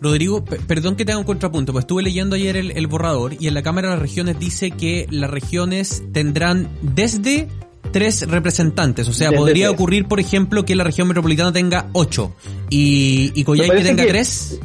[0.06, 3.54] Rodrigo, perdón que te haga un contrapunto, pues estuve leyendo ayer el, borrador y en
[3.54, 7.48] la Cámara de las Regiones dice que las regiones tendrán desde
[7.90, 9.08] tres representantes.
[9.08, 12.36] O sea, podría ocurrir, por ejemplo, que la región metropolitana tenga ocho
[12.70, 14.60] y, y Coyhaique tenga tres.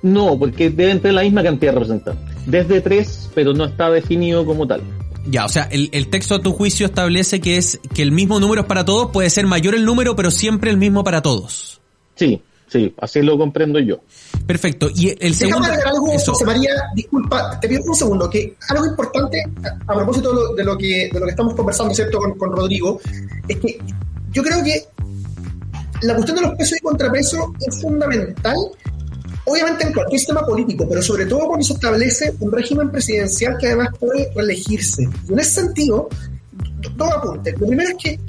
[0.00, 2.46] No, porque deben tener la misma cantidad de representantes.
[2.46, 4.80] Desde tres, pero no está definido como tal.
[5.26, 8.40] Ya, o sea, el, el, texto a tu juicio establece que es que el mismo
[8.40, 11.80] número es para todos, puede ser mayor el número, pero siempre el mismo para todos.
[12.14, 14.00] Sí, sí, así lo comprendo yo.
[14.46, 14.88] Perfecto.
[14.94, 15.68] Y el segundo.
[15.68, 19.42] Déjame algo, José María, disculpa, te pido un segundo, que algo importante
[19.86, 23.00] a, propósito de lo, que, de lo que estamos conversando, ¿cierto?, con, con Rodrigo,
[23.48, 23.78] es que
[24.30, 24.84] yo creo que
[26.02, 28.56] la cuestión de los pesos y contrapesos es fundamental,
[29.44, 33.68] obviamente en cualquier sistema político, pero sobre todo cuando se establece un régimen presidencial que
[33.68, 35.08] además puede reelegirse.
[35.28, 36.08] Y en ese sentido,
[36.96, 37.58] dos apuntes.
[37.58, 38.20] Lo primero es que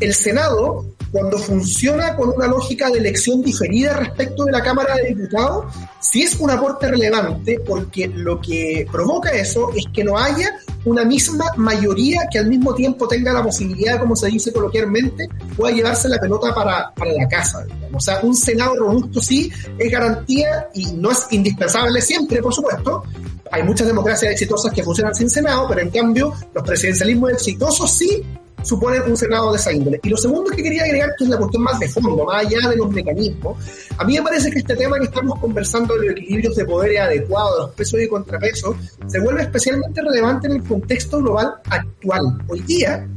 [0.00, 5.14] el Senado cuando funciona con una lógica de elección diferida respecto de la Cámara de
[5.14, 5.66] Diputados,
[6.00, 10.50] sí es un aporte relevante porque lo que provoca eso es que no haya
[10.84, 15.74] una misma mayoría que al mismo tiempo tenga la posibilidad, como se dice coloquialmente, pueda
[15.74, 17.66] llevarse la pelota para, para la casa.
[17.92, 23.02] O sea, un Senado robusto sí es garantía y no es indispensable siempre, por supuesto,
[23.50, 28.24] hay muchas democracias exitosas que funcionan sin Senado, pero en cambio los presidencialismos exitosos sí
[28.66, 30.00] suponen un Senado de esa índole.
[30.02, 32.68] Y lo segundo que quería agregar, que es la cuestión más de fondo, más allá
[32.68, 33.56] de los mecanismos,
[33.96, 37.00] a mí me parece que este tema que estamos conversando de los equilibrios de poderes
[37.00, 38.76] adecuados, los pesos y contrapesos,
[39.06, 42.38] se vuelve especialmente relevante en el contexto global actual.
[42.48, 43.08] Hoy día,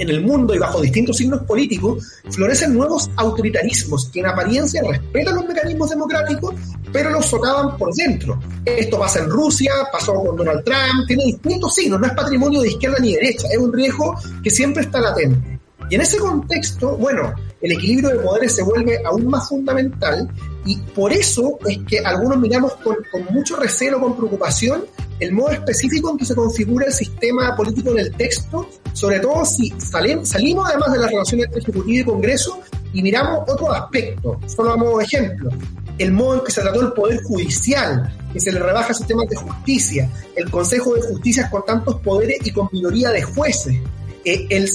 [0.00, 5.34] en el mundo y bajo distintos signos políticos, florecen nuevos autoritarismos que en apariencia respetan
[5.34, 6.54] los mecanismos democráticos,
[6.90, 8.40] pero los socavan por dentro.
[8.64, 12.68] Esto pasa en Rusia, pasó con Donald Trump, tiene distintos signos, no es patrimonio de
[12.68, 15.60] izquierda ni derecha, es un riesgo que siempre está latente.
[15.90, 20.30] Y en ese contexto, bueno, el equilibrio de poderes se vuelve aún más fundamental
[20.64, 24.84] y por eso es que algunos miramos con, con mucho recelo, con preocupación,
[25.20, 29.44] el modo específico en que se configura el sistema político en el texto, sobre todo
[29.44, 32.60] si salimos además de las relaciones entre Ejecutivo y Congreso
[32.92, 35.50] y miramos otro aspecto, solo a modo de ejemplo,
[35.98, 39.36] el modo en que se trató el Poder Judicial, que se le rebaja sistemas de
[39.36, 43.76] justicia, el Consejo de Justicia con tantos poderes y con minoría de jueces,
[44.24, 44.66] eh,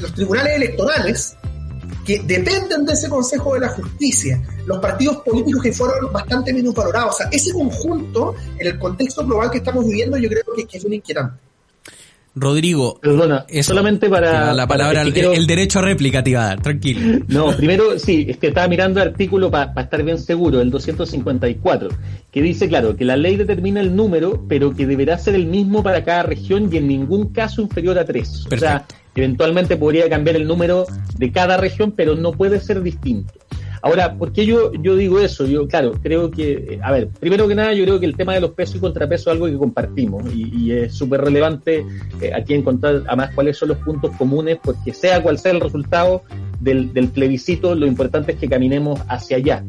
[0.00, 1.36] los tribunales electorales
[2.08, 6.74] que dependen de ese Consejo de la Justicia, los partidos políticos que fueron bastante menos
[6.74, 7.14] valorados.
[7.14, 10.84] O sea, ese conjunto, en el contexto global que estamos viviendo, yo creo que, es
[10.86, 11.36] un inquietante.
[12.34, 14.54] Rodrigo, Perdona, solamente para...
[14.54, 17.24] La palabra, el, derecho a réplica te iba a dar, tranquilo.
[17.28, 21.90] No, primero, sí, es que estaba mirando el artículo para estar bien seguro, el 254,
[22.30, 25.82] que dice, claro, que la ley determina el número, pero que deberá ser el mismo
[25.82, 28.46] para cada región y en ningún caso inferior a tres.
[28.50, 28.86] O sea,
[29.18, 33.32] eventualmente podría cambiar el número de cada región, pero no puede ser distinto.
[33.82, 35.46] Ahora, ¿por qué yo, yo digo eso?
[35.46, 38.40] Yo, claro, creo que, a ver, primero que nada, yo creo que el tema de
[38.40, 41.84] los pesos y contrapesos es algo que compartimos y, es súper relevante
[42.20, 46.22] eh, aquí encontrar, además, cuáles son los puntos comunes, porque sea cual sea el resultado
[46.60, 49.64] del plebiscito, lo importante es que caminemos hacia allá.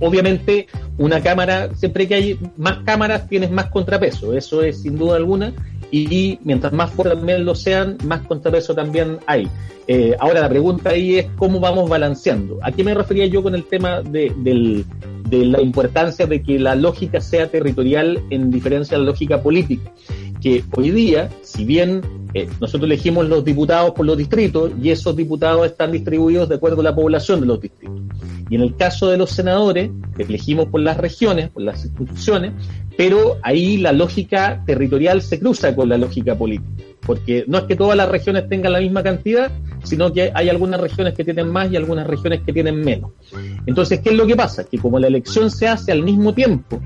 [0.00, 0.66] Obviamente,
[0.98, 5.54] una cámara, siempre que hay más cámaras, tienes más contrapeso, eso es sin duda alguna,
[6.02, 9.48] y mientras más fuertes también lo sean, más contrapeso también hay.
[9.86, 12.58] Eh, ahora la pregunta ahí es cómo vamos balanceando.
[12.62, 14.84] ¿A qué me refería yo con el tema de,
[15.30, 19.92] la importancia de que la lógica sea territorial en diferencia a la lógica política?
[20.44, 22.02] Que hoy día, si bien
[22.34, 26.82] eh, nosotros elegimos los diputados por los distritos y esos diputados están distribuidos de acuerdo
[26.82, 28.02] a la población de los distritos.
[28.50, 32.52] Y en el caso de los senadores, elegimos por las regiones, por las instituciones,
[32.94, 37.74] pero ahí la lógica territorial se cruza con la lógica política, porque no es que
[37.74, 39.50] todas las regiones tengan la misma cantidad,
[39.82, 43.12] sino que hay algunas regiones que tienen más y algunas regiones que tienen menos.
[43.64, 44.64] Entonces, ¿qué es lo que pasa?
[44.64, 46.82] Que como la elección se hace al mismo tiempo,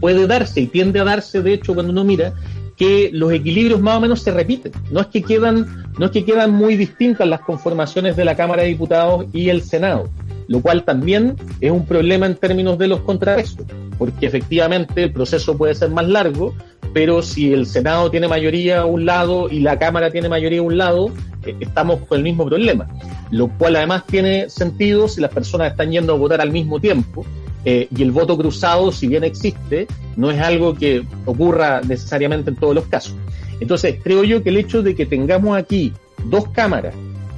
[0.00, 2.32] puede darse y tiende a darse, de hecho, cuando uno mira,
[2.76, 4.72] que los equilibrios más o menos se repiten.
[4.90, 8.62] No es que quedan, no es que quedan muy distintas las conformaciones de la Cámara
[8.62, 10.10] de Diputados y el Senado
[10.48, 13.66] lo cual también es un problema en términos de los contrapesos,
[13.98, 16.54] porque efectivamente el proceso puede ser más largo,
[16.92, 20.62] pero si el Senado tiene mayoría a un lado y la Cámara tiene mayoría a
[20.62, 21.10] un lado,
[21.44, 22.88] eh, estamos con el mismo problema,
[23.30, 27.24] lo cual además tiene sentido si las personas están yendo a votar al mismo tiempo.
[27.68, 32.56] Eh, y el voto cruzado, si bien existe, no es algo que ocurra necesariamente en
[32.56, 33.14] todos los casos.
[33.60, 35.92] Entonces, creo yo que el hecho de que tengamos aquí
[36.30, 36.94] dos cámaras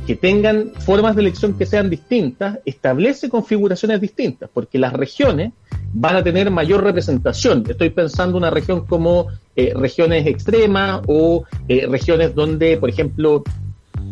[0.06, 5.52] que tengan formas de elección que sean distintas, establece configuraciones distintas, porque las regiones
[5.92, 7.62] van a tener mayor representación.
[7.68, 13.44] Estoy pensando una región como eh, regiones extremas o eh, regiones donde, por ejemplo,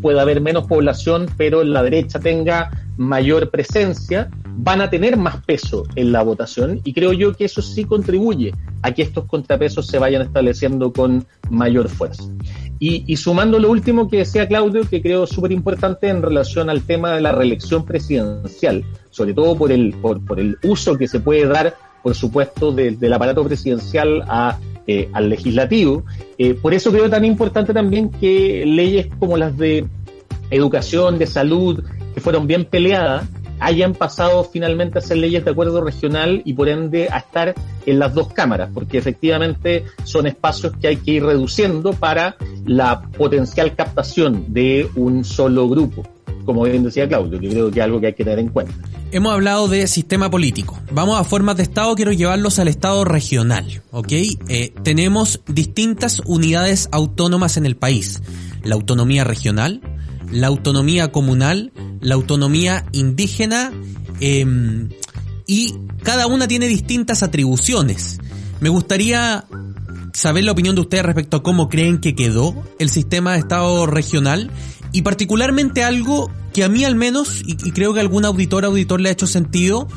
[0.02, 4.28] pueda haber menos población, pero la derecha tenga mayor presencia,
[4.58, 8.54] van a tener más peso en la votación y creo yo que eso sí contribuye
[8.82, 12.24] a que estos contrapesos se vayan estableciendo con mayor fuerza.
[12.78, 17.12] Y, sumando lo último que decía Claudio, que creo súper importante en relación al tema
[17.12, 21.46] de la reelección presidencial, sobre todo por el, por, por el uso que se puede
[21.46, 26.04] dar, por supuesto, del aparato presidencial a, eh, al legislativo.
[26.36, 29.86] Eh, por eso creo tan importante también que leyes como las de
[30.50, 31.82] educación, de salud,
[32.14, 33.26] que fueron bien peleadas,
[33.60, 37.54] hayan pasado finalmente a ser leyes de acuerdo regional y por ende a estar
[37.86, 43.02] en las dos cámaras, porque efectivamente son espacios que hay que ir reduciendo para la
[43.02, 46.06] potencial captación de un solo grupo,
[46.44, 48.74] como bien decía Claudio, que creo que es algo que hay que tener en cuenta.
[49.12, 50.78] Hemos hablado de sistema político.
[50.90, 53.82] Vamos a formas de Estado, quiero llevarlos al Estado regional.
[54.48, 58.20] Eh, tenemos distintas unidades autónomas en el país.
[58.64, 59.80] La autonomía regional,
[60.30, 63.72] la autonomía comunal, la autonomía indígena
[64.20, 64.88] em,
[65.46, 68.18] y cada una tiene distintas atribuciones.
[68.60, 69.46] Me gustaría
[70.12, 73.86] saber la opinión de ustedes respecto a cómo creen que quedó el sistema de Estado
[73.86, 74.50] regional
[74.92, 79.10] y particularmente algo que a mí al menos, y, creo que algún auditor auditor le
[79.10, 79.88] ha hecho sentido,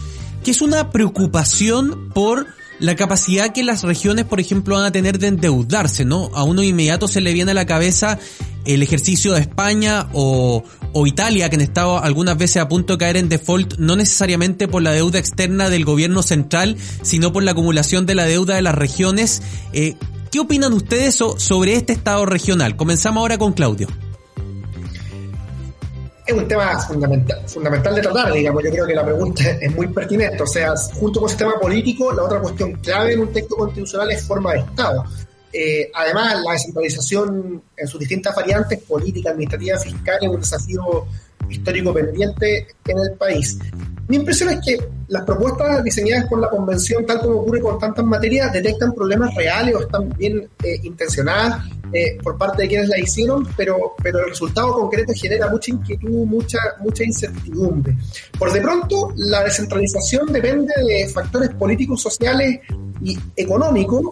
[0.44, 2.48] que es una preocupación por
[2.80, 6.32] la capacidad que las regiones, por ejemplo, van a tener de endeudarse, ¿no?
[6.34, 8.20] A uno inmediato se le viene a la cabeza
[8.66, 10.64] el ejercicio de España o,
[11.06, 14.82] Italia, que han estado algunas veces a punto de caer en default, no necesariamente por
[14.82, 18.76] la deuda externa del gobierno central, sino por la acumulación de la deuda de las
[18.76, 19.42] regiones.
[19.74, 19.96] Eh,
[20.32, 22.76] ¿Qué opinan ustedes sobre este Estado regional?
[22.76, 23.88] Comenzamos ahora con Claudio.
[26.30, 28.64] Es un tema fundamental, fundamental de tratar, digamos.
[28.64, 30.44] Yo creo que la pregunta es muy pertinente.
[30.44, 34.12] O sea, junto con el sistema político, la otra cuestión clave en un texto constitucional
[34.12, 35.06] es forma de Estado.
[35.52, 41.08] Eh, además, la descentralización en sus distintas variantes, política, administrativa, fiscal, es un desafío
[41.50, 43.58] histórico pendiente en el país.
[44.08, 44.78] Mi impresión es que
[45.08, 49.76] las propuestas diseñadas por la convención, tal como ocurre con tantas materias, detectan problemas reales
[49.76, 54.30] o están bien eh, intencionadas eh, por parte de quienes la hicieron, pero, pero el
[54.30, 57.96] resultado concreto genera mucha inquietud, mucha, mucha incertidumbre.
[58.38, 62.62] Por de pronto, la descentralización depende de factores políticos, sociales
[63.04, 64.12] y económicos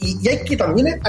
[0.00, 1.00] y, hay que también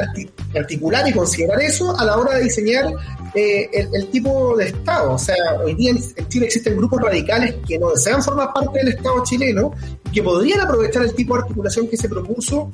[0.56, 2.92] articular y considerar eso a la hora de diseñar
[3.36, 5.14] eh, el, tipo de Estado.
[5.14, 8.90] O sea, hoy día en Chile existen grupos radicales que no desean formar parte del
[8.90, 9.72] Estado chileno
[10.06, 12.72] y que podrían aprovechar el tipo de articulación que se propuso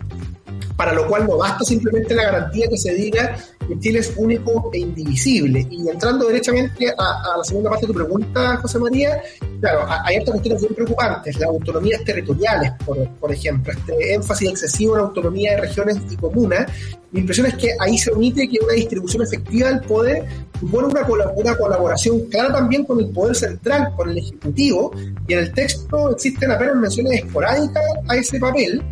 [0.76, 3.36] para lo cual no basta simplemente la garantía que se diga
[3.67, 5.65] que Chile es único e indivisible.
[5.69, 9.21] Y entrando derechamente a, la segunda parte de tu pregunta, José María,
[9.59, 15.01] claro, hay estas cuestiones bien preocupantes, las autonomías territoriales, por, ejemplo, este énfasis excesivo en
[15.01, 16.71] autonomía de regiones y comunas.
[17.11, 20.26] Mi impresión es que ahí se omite que una distribución efectiva del poder
[20.59, 24.91] supone una, una colaboración clara también con el poder central, con el Ejecutivo,
[25.28, 28.84] y en el texto existen apenas menciones esporádicas a ese papel,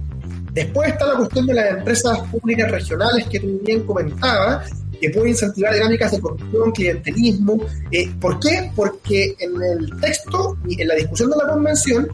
[0.54, 4.70] Después está la cuestión de las empresas públicas regionales que tú bien comentabas,
[5.02, 7.58] que pueden incentivar dinámicas de corrupción, clientelismo.
[7.92, 8.72] Eh, ¿Por qué?
[8.76, 12.08] Porque en el texto y en la discusión de la convención,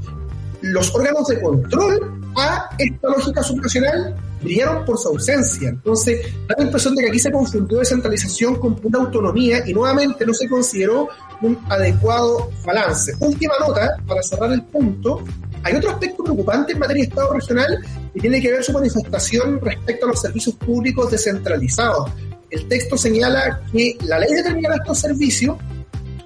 [0.62, 5.70] los órganos de control a esta lógica subnacional brillaron por su ausencia.
[5.70, 10.26] Entonces, da la impresión de que aquí se confundió descentralización con pura autonomía y nuevamente
[10.26, 11.10] no se consideró
[11.42, 13.14] un adecuado balance.
[13.20, 15.24] Última nota, para cerrar el punto,
[15.64, 17.80] hay otro aspecto preocupante en materia de Estado regional
[18.14, 22.12] y tiene que ver su manifestación respecto a los servicios públicos descentralizados.
[22.50, 25.58] El texto señala que la ley determinará estos servicios,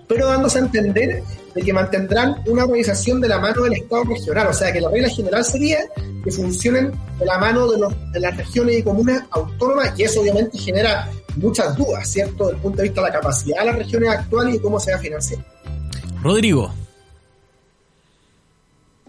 [0.07, 1.23] pero dándose a entender
[1.53, 4.47] de que mantendrán una organización de la mano del Estado regional.
[4.47, 5.79] O sea, que la regla general sería
[6.23, 10.57] que funcionen de la mano de, de las regiones y comunas autónomas, y eso obviamente
[10.57, 14.09] genera muchas dudas, ¿cierto?, desde el punto de vista de la capacidad de las regiones
[14.09, 15.43] actuales y cómo se va a financiar.
[16.21, 16.71] Rodrigo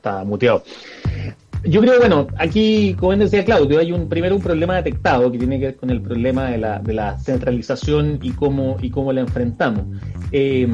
[0.04, 0.62] está muteado.
[1.66, 5.58] Yo creo, bueno, aquí, como decía Claudio, hay un primero un problema detectado que tiene
[5.58, 9.22] que ver con el problema de la, de la centralización y cómo, y cómo la
[9.22, 9.84] enfrentamos.
[10.30, 10.68] Eh,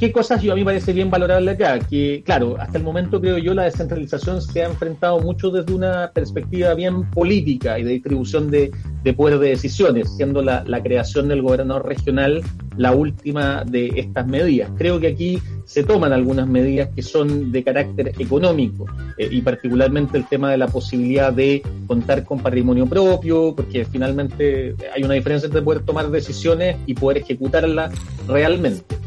[0.00, 1.78] ¿Qué cosas yo a mí parece bien valorable acá?
[1.78, 6.10] Que, claro, hasta el momento creo yo la descentralización se ha enfrentado mucho desde una
[6.14, 8.70] perspectiva bien política y de distribución de,
[9.04, 12.40] de poder de decisiones, siendo la, la creación del gobernador regional
[12.78, 14.70] la última de estas medidas.
[14.78, 18.86] Creo que aquí se toman algunas medidas que son de carácter económico
[19.18, 24.74] eh, y particularmente el tema de la posibilidad de contar con patrimonio propio, porque finalmente
[24.96, 27.92] hay una diferencia entre poder tomar decisiones y poder ejecutarlas
[28.26, 28.98] realmente.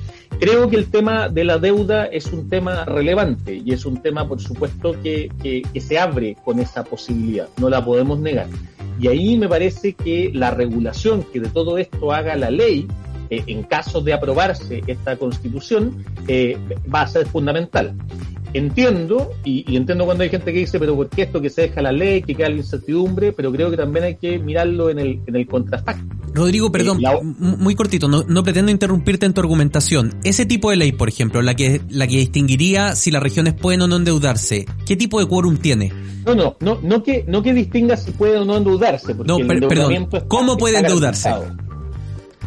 [0.43, 4.27] Creo que el tema de la deuda es un tema relevante y es un tema,
[4.27, 8.47] por supuesto, que, que, se abre con esa posibilidad, no la podemos negar.
[8.99, 12.85] Y ahí me parece que la regulación que de todo esto haga la ley,
[13.37, 16.57] eh, en caso de aprobarse esta constitución, eh,
[16.93, 17.95] va a ser fundamental
[18.53, 21.81] entiendo, y, entiendo cuando hay gente que dice, pero ¿por qué esto que se deja
[21.81, 23.33] la ley, que queda la incertidumbre?
[23.33, 26.03] Pero creo que también hay que mirarlo en el, en el contrafacto.
[26.33, 26.99] Rodrigo, perdón,
[27.37, 30.15] muy cortito, no, no, pretendo interrumpirte en tu argumentación.
[30.23, 33.81] Ese tipo de ley, por ejemplo, la que, la que distinguiría si las regiones pueden
[33.81, 35.93] o no endeudarse, ¿qué tipo de quórum tiene?
[36.25, 39.13] No, no, no, no que, no que distinga si puede o no endeudarse.
[39.13, 41.29] no, perdón, ¿cómo puede endeudarse?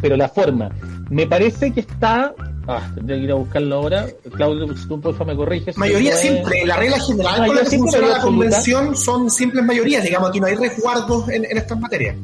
[0.01, 0.69] Pero la forma,
[1.09, 2.33] me parece que está
[2.69, 4.07] Ah, tendría que ir a buscarlo ahora.
[4.35, 5.77] Claudio, si tú porfa me corriges.
[5.77, 6.65] Mayoría simple.
[6.65, 10.03] La regla general con la que funciona la convención son simples mayorías.
[10.03, 12.17] Digamos, aquí no hay resguardos en, en estas materias.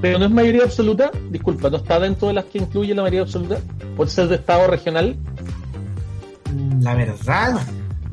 [0.00, 1.10] Pero no es mayoría absoluta.
[1.30, 3.58] Disculpa, ¿no está dentro de las que incluye la mayoría absoluta?
[3.96, 5.16] ¿Por ser de Estado regional?
[6.80, 7.60] La verdad,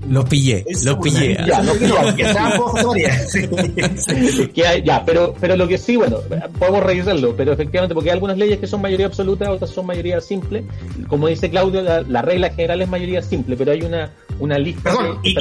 [0.08, 1.38] los pillé, los pillé.
[1.46, 1.94] Ya, los pillé.
[4.84, 6.20] ya, pero, pero lo que sí, bueno,
[6.58, 10.22] podemos revisarlo, pero efectivamente, porque hay algunas leyes que son mayoría absoluta, otras son mayoría
[10.22, 10.64] simple.
[11.08, 14.96] Como dice Claudio, la, regla general es mayoría simple, pero hay una, una lista.
[14.96, 15.34] Perdón, y,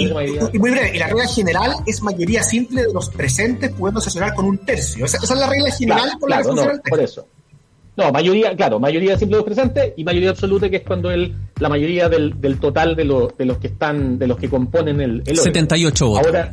[0.59, 4.44] muy breve, y la regla general es mayoría simple de los presentes pudiendo sesionar con
[4.44, 5.04] un tercio.
[5.04, 7.26] Esa, es la regla general por la que funciona el Por eso.
[7.99, 11.34] No, mayoría, claro, mayoría simple de los presentes y mayoría absoluta que es cuando el,
[11.59, 15.24] la mayoría del, del total de, de los que están, de los que componen el,
[15.26, 16.24] el 78 votos.
[16.24, 16.53] Ahora,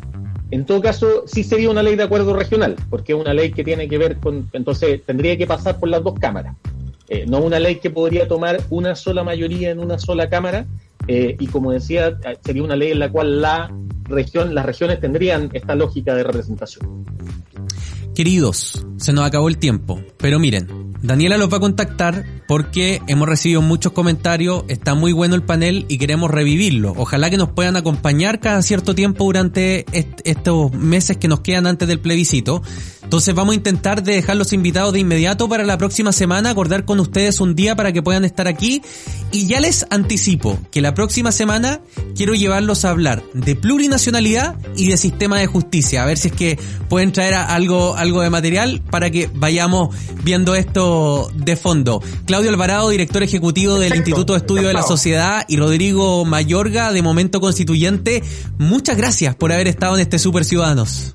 [0.49, 3.63] en todo caso, sí sería una ley de acuerdo regional, porque es una ley que
[3.63, 6.55] tiene que ver con, entonces tendría que pasar por las dos cámaras.
[7.09, 10.65] Eh, no una ley que podría tomar una sola mayoría en una sola cámara,
[11.07, 13.71] eh, y como decía, sería una ley en la cual la
[14.05, 17.05] región, las regiones tendrían esta lógica de representación.
[18.15, 23.27] Queridos, se nos acabó el tiempo, pero miren, Daniela los va a contactar porque hemos
[23.27, 26.93] recibido muchos comentarios, está muy bueno el panel y queremos revivirlo.
[26.97, 31.87] Ojalá que nos puedan acompañar cada cierto tiempo durante estos meses que nos quedan antes
[31.87, 32.61] del plebiscito.
[33.05, 36.85] Entonces vamos a intentar de dejar los invitados de inmediato para la próxima semana, acordar
[36.85, 38.81] con ustedes un día para que puedan estar aquí.
[39.31, 41.81] Y ya les anticipo que la próxima semana
[42.15, 46.01] quiero llevarlos a hablar de plurinacionalidad y de sistema de justicia.
[46.01, 50.55] A ver si es que pueden traer algo, algo de material para que vayamos viendo
[50.55, 52.01] esto de fondo.
[52.25, 57.03] Claudio Alvarado, director ejecutivo del Instituto de Estudio de la Sociedad y Rodrigo Mayorga, de
[57.03, 58.23] Momento Constituyente,
[58.57, 61.14] muchas gracias por haber estado en este Super Ciudadanos.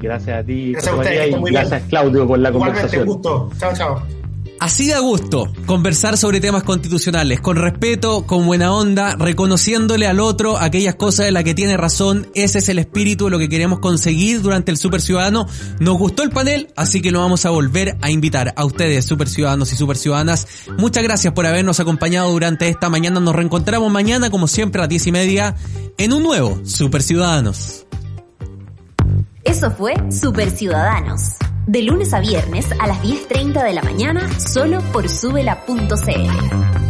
[0.00, 3.06] Gracias a ti, gracias, a gracias Claudio por la conversación.
[3.06, 3.50] gusto.
[3.58, 4.20] Chao, chao.
[4.60, 10.58] Así da gusto conversar sobre temas constitucionales, con respeto, con buena onda, reconociéndole al otro
[10.58, 12.26] aquellas cosas de las que tiene razón.
[12.34, 15.46] Ese es el espíritu de lo que queremos conseguir durante el Super Ciudadano.
[15.78, 19.30] Nos gustó el panel, así que lo vamos a volver a invitar a ustedes, Super
[19.30, 20.46] Ciudadanos y Super Ciudadanas.
[20.76, 23.18] Muchas gracias por habernos acompañado durante esta mañana.
[23.18, 25.56] Nos reencontramos mañana, como siempre, a las diez y media,
[25.96, 27.86] en un nuevo Super Ciudadanos.
[29.50, 31.34] Eso fue Super Ciudadanos.
[31.66, 36.89] De lunes a viernes a las 10.30 de la mañana, solo por subela.cl.